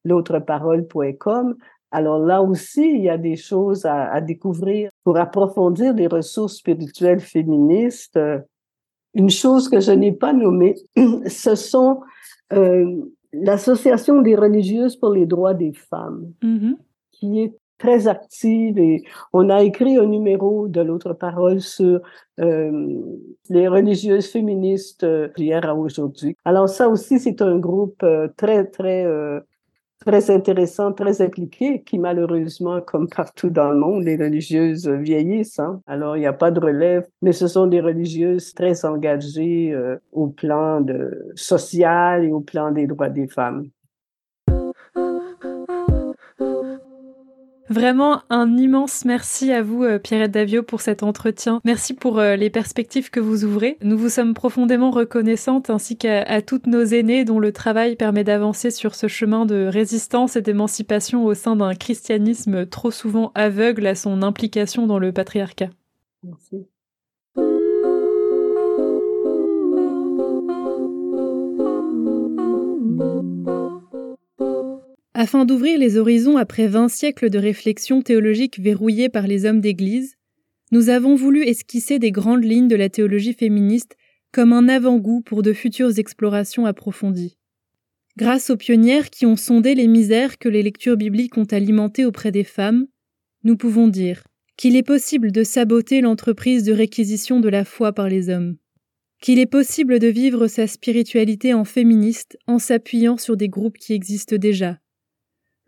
l'autreparole.com. 0.04 1.56
Alors 1.92 2.20
là 2.20 2.42
aussi, 2.42 2.90
il 2.90 3.02
y 3.02 3.10
a 3.10 3.18
des 3.18 3.36
choses 3.36 3.86
à, 3.86 4.22
découvrir 4.22 4.90
pour 5.04 5.18
approfondir 5.18 5.94
les 5.94 6.08
ressources 6.08 6.58
spirituelles 6.58 7.20
féministes. 7.20 8.20
Une 9.14 9.30
chose 9.30 9.68
que 9.68 9.82
je 9.82 9.92
n'ai 9.92 10.14
pas 10.14 10.32
nommée, 10.32 10.76
ce 11.28 11.56
sont 11.56 12.02
euh, 12.54 13.02
l'Association 13.34 14.22
des 14.22 14.36
religieuses 14.36 14.96
pour 14.96 15.10
les 15.10 15.26
droits 15.26 15.54
des 15.54 15.74
femmes, 15.74 16.32
mm-hmm. 16.42 16.76
qui 17.12 17.42
est 17.42 17.54
très 17.82 18.08
active 18.08 18.78
et 18.78 19.04
on 19.34 19.50
a 19.50 19.64
écrit 19.64 19.98
un 19.98 20.06
numéro 20.06 20.68
de 20.68 20.82
l'autre 20.82 21.14
parole 21.14 21.62
sur 21.62 22.02
euh, 22.40 23.02
les 23.50 23.68
religieuses 23.68 24.28
féministes 24.28 25.04
euh, 25.04 25.30
hier 25.38 25.68
à 25.68 25.76
aujourd'hui. 25.76 26.36
Alors 26.46 26.70
ça 26.70 26.88
aussi, 26.90 27.20
c'est 27.20 27.42
un 27.42 27.58
groupe 27.58 28.06
très, 28.38 28.66
très 28.66 29.06
très 30.06 30.32
intéressantes, 30.32 30.98
très 30.98 31.22
impliquées, 31.22 31.84
qui 31.84 32.00
malheureusement, 32.00 32.82
comme 32.82 33.08
partout 33.08 33.50
dans 33.50 33.70
le 33.70 33.78
monde, 33.78 34.04
les 34.04 34.18
religieuses 34.18 34.88
vieillissent. 34.88 35.60
Hein. 35.60 35.82
Alors, 35.86 36.18
il 36.18 36.22
n'y 36.22 36.26
a 36.26 36.34
pas 36.34 36.52
de 36.52 36.60
relève, 36.60 37.08
mais 37.22 37.32
ce 37.32 37.48
sont 37.48 37.68
des 37.68 37.82
religieuses 37.82 38.54
très 38.54 38.84
engagées 38.86 39.72
euh, 39.74 39.98
au 40.12 40.28
plan 40.28 40.82
de, 40.82 41.32
social 41.36 42.26
et 42.26 42.32
au 42.32 42.42
plan 42.42 42.72
des 42.72 42.88
droits 42.88 43.10
des 43.10 43.28
femmes. 43.28 43.68
Vraiment 47.72 48.22
un 48.30 48.58
immense 48.58 49.06
merci 49.06 49.54
à 49.54 49.64
vous, 49.64 49.86
euh, 49.86 49.98
Pierrette 49.98 50.32
Davio, 50.32 50.62
pour 50.62 50.82
cet 50.82 51.04
entretien. 51.04 51.62
Merci 51.64 51.94
pour 51.94 52.20
euh, 52.20 52.36
les 52.36 52.50
perspectives 52.50 53.10
que 53.10 53.22
vous 53.22 53.46
ouvrez. 53.46 53.78
Nous 53.82 53.98
vous 53.98 54.10
sommes 54.10 54.34
profondément 54.34 54.92
reconnaissantes 54.92 55.70
ainsi 55.70 55.96
qu'à 55.96 56.42
toutes 56.42 56.68
nos 56.68 56.84
aînées 56.84 57.24
dont 57.24 57.40
le 57.40 57.54
travail 57.54 57.96
permet 57.96 58.26
d'avancer 58.26 58.72
sur 58.72 58.94
ce 58.94 59.08
chemin 59.08 59.46
de 59.46 59.68
résistance 59.68 60.36
et 60.36 60.42
d'émancipation 60.42 61.24
au 61.24 61.34
sein 61.34 61.56
d'un 61.56 61.74
christianisme 61.74 62.66
trop 62.66 62.92
souvent 62.92 63.32
aveugle 63.36 63.88
à 63.88 63.96
son 63.96 64.22
implication 64.22 64.86
dans 64.86 65.00
le 65.00 65.14
patriarcat. 65.14 65.70
Merci. 66.24 66.68
Afin 75.24 75.46
d'ouvrir 75.46 75.78
les 75.78 75.98
horizons 75.98 76.36
après 76.36 76.66
vingt 76.66 76.90
siècles 76.90 77.30
de 77.30 77.38
réflexion 77.38 78.02
théologique 78.02 78.60
verrouillée 78.60 79.08
par 79.08 79.28
les 79.28 79.46
hommes 79.46 79.62
d'Église, 79.62 80.16
nous 80.72 80.90
avons 80.90 81.14
voulu 81.14 81.44
esquisser 81.44 82.00
des 82.00 82.10
grandes 82.10 82.44
lignes 82.44 82.68
de 82.68 82.76
la 82.76 82.90
théologie 82.90 83.36
féministe 83.36 83.96
comme 84.32 84.52
un 84.52 84.68
avant-goût 84.68 85.22
pour 85.22 85.44
de 85.44 85.54
futures 85.54 86.00
explorations 86.00 86.66
approfondies. 86.66 87.38
Grâce 88.18 88.50
aux 88.50 88.58
pionnières 88.58 89.12
qui 89.12 89.28
ont 89.28 89.36
sondé 89.36 89.76
les 89.76 89.86
misères 89.86 90.40
que 90.40 90.50
les 90.50 90.64
lectures 90.64 90.98
bibliques 90.98 91.38
ont 91.38 91.46
alimentées 91.46 92.06
auprès 92.06 92.32
des 92.32 92.44
femmes, 92.44 92.88
nous 93.44 93.58
pouvons 93.58 93.90
dire 93.90 94.24
qu'il 94.58 94.76
est 94.76 94.82
possible 94.82 95.32
de 95.32 95.44
saboter 95.44 96.02
l'entreprise 96.02 96.64
de 96.64 96.74
réquisition 96.74 97.40
de 97.40 97.50
la 97.50 97.64
foi 97.64 97.94
par 97.94 98.10
les 98.10 98.30
hommes, 98.30 98.58
qu'il 99.22 99.38
est 99.38 99.46
possible 99.46 100.00
de 100.00 100.08
vivre 100.08 100.48
sa 100.48 100.66
spiritualité 100.66 101.54
en 101.54 101.64
féministe 101.64 102.40
en 102.48 102.58
s'appuyant 102.58 103.18
sur 103.18 103.38
des 103.38 103.50
groupes 103.50 103.78
qui 103.78 103.94
existent 103.94 104.36
déjà, 104.36 104.81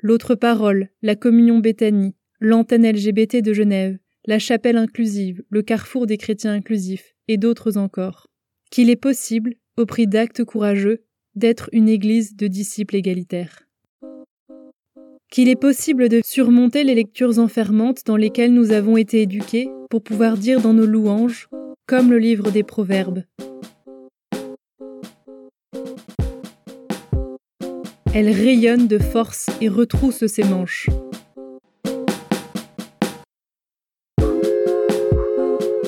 L'autre 0.06 0.36
parole, 0.36 0.89
la 1.02 1.16
communion 1.16 1.60
Béthanie, 1.60 2.13
l'antenne 2.42 2.86
LGBT 2.86 3.38
de 3.42 3.54
Genève, 3.54 3.98
la 4.26 4.38
chapelle 4.38 4.76
inclusive, 4.76 5.44
le 5.50 5.62
carrefour 5.62 6.08
des 6.08 6.18
chrétiens 6.18 6.52
inclusifs, 6.52 7.16
et 7.30 7.38
d'autres 7.38 7.78
encore. 7.78 8.28
Qu'il 8.70 8.89
est 8.89 8.98
possible, 8.98 9.54
au 9.78 9.86
prix 9.86 10.06
d'actes 10.06 10.44
courageux, 10.44 11.06
d'être 11.36 11.70
une 11.72 11.88
église 11.88 12.36
de 12.36 12.48
disciples 12.48 12.98
égalitaires. 12.98 13.63
Qu'il 15.32 15.48
est 15.48 15.56
possible 15.56 16.10
de 16.10 16.20
surmonter 16.22 16.84
les 16.84 16.96
lectures 16.96 17.39
enfermantes 17.39 18.02
dans 18.06 18.18
lesquelles 18.18 18.54
nous 18.54 18.74
avons 18.74 18.98
été 18.98 19.22
éduqués 19.22 19.70
pour 19.89 20.04
pouvoir 20.04 20.38
dire 20.38 20.60
dans 20.60 20.74
nos 20.74 20.86
louanges, 20.86 21.48
comme 21.88 22.12
le 22.12 22.20
livre 22.20 22.52
des 22.52 22.63
Proverbes, 22.63 23.24
Elle 28.15 28.30
rayonne 28.30 28.86
de 28.88 28.99
force 28.99 29.47
et 29.60 29.67
retrousse 29.67 30.28
ses 30.28 30.43
manches. 30.43 30.88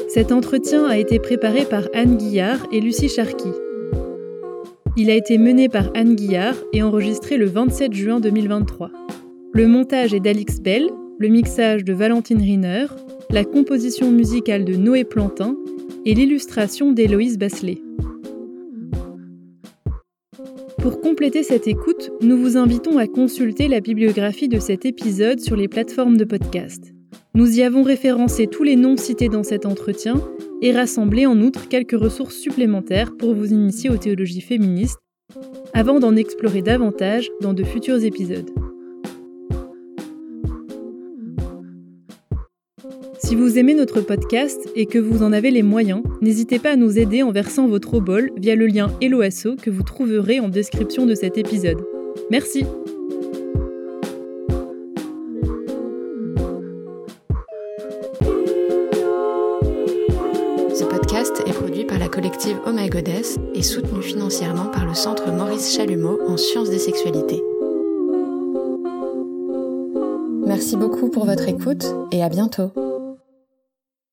Cet 0.09 0.31
entretien 0.31 0.87
a 0.87 0.97
été 0.97 1.19
préparé 1.19 1.65
par 1.65 1.83
Anne 1.93 2.17
Guillard 2.17 2.65
et 2.71 2.81
Lucie 2.81 3.09
Charqui. 3.09 3.49
Il 4.97 5.11
a 5.11 5.13
été 5.13 5.37
mené 5.37 5.69
par 5.69 5.91
Anne 5.93 6.15
Guillard 6.15 6.55
et 6.73 6.81
enregistré 6.81 7.37
le 7.37 7.45
27 7.45 7.93
juin 7.93 8.19
2023. 8.19 8.89
Le 9.53 9.67
montage 9.67 10.15
est 10.15 10.19
d'Alix 10.19 10.59
Bell, 10.59 10.89
le 11.19 11.27
mixage 11.27 11.83
de 11.83 11.93
Valentine 11.93 12.41
Riner, 12.41 12.87
la 13.29 13.43
composition 13.43 14.09
musicale 14.09 14.65
de 14.65 14.75
Noé 14.75 15.03
Plantin 15.03 15.55
et 16.05 16.15
l'illustration 16.15 16.91
d'Héloïse 16.91 17.37
Basselet. 17.37 17.83
Pour 20.85 21.01
compléter 21.01 21.41
cette 21.41 21.67
écoute, 21.67 22.11
nous 22.21 22.37
vous 22.37 22.57
invitons 22.57 22.99
à 22.99 23.07
consulter 23.07 23.67
la 23.67 23.79
bibliographie 23.79 24.47
de 24.47 24.59
cet 24.59 24.85
épisode 24.85 25.39
sur 25.39 25.55
les 25.55 25.67
plateformes 25.67 26.15
de 26.15 26.25
podcast. 26.25 26.93
Nous 27.33 27.57
y 27.57 27.63
avons 27.63 27.81
référencé 27.81 28.45
tous 28.45 28.61
les 28.61 28.75
noms 28.75 28.95
cités 28.95 29.27
dans 29.27 29.41
cet 29.41 29.65
entretien 29.65 30.21
et 30.61 30.71
rassemblé 30.71 31.25
en 31.25 31.41
outre 31.41 31.69
quelques 31.69 31.99
ressources 31.99 32.35
supplémentaires 32.35 33.17
pour 33.17 33.33
vous 33.33 33.51
initier 33.51 33.89
aux 33.89 33.97
théologies 33.97 34.41
féministes 34.41 34.99
avant 35.73 35.99
d'en 35.99 36.15
explorer 36.15 36.61
davantage 36.61 37.31
dans 37.41 37.55
de 37.55 37.63
futurs 37.63 38.03
épisodes. 38.03 38.51
Si 43.25 43.33
vous 43.33 43.57
aimez 43.57 43.73
notre 43.73 44.01
podcast 44.01 44.69
et 44.75 44.85
que 44.85 44.99
vous 44.99 45.23
en 45.23 45.33
avez 45.33 45.49
les 45.49 45.63
moyens, 45.63 46.03
n'hésitez 46.21 46.59
pas 46.59 46.73
à 46.73 46.75
nous 46.75 46.99
aider 46.99 47.23
en 47.23 47.31
versant 47.31 47.67
votre 47.67 47.95
obol 47.95 48.29
via 48.37 48.53
le 48.53 48.67
lien 48.67 48.91
Helloasso 49.01 49.55
que 49.55 49.71
vous 49.71 49.81
trouverez 49.81 50.39
en 50.39 50.47
description 50.47 51.07
de 51.07 51.15
cet 51.15 51.39
épisode. 51.39 51.83
Merci 52.29 52.67
Ce 60.75 60.83
podcast 60.83 61.41
est 61.47 61.53
produit 61.53 61.85
par 61.85 61.97
la 61.97 62.09
collective 62.09 62.59
Oh 62.67 62.73
My 62.73 62.89
Goddess 62.89 63.39
et 63.55 63.63
soutenu 63.63 64.03
financièrement 64.03 64.67
par 64.67 64.85
le 64.85 64.93
Centre 64.93 65.31
Maurice 65.31 65.75
Chalumeau 65.75 66.19
en 66.27 66.37
sciences 66.37 66.69
des 66.69 66.77
sexualités. 66.77 67.41
Merci 70.45 70.77
beaucoup 70.77 71.09
pour 71.09 71.25
votre 71.25 71.49
écoute 71.49 71.87
et 72.11 72.21
à 72.21 72.29
bientôt. 72.29 72.84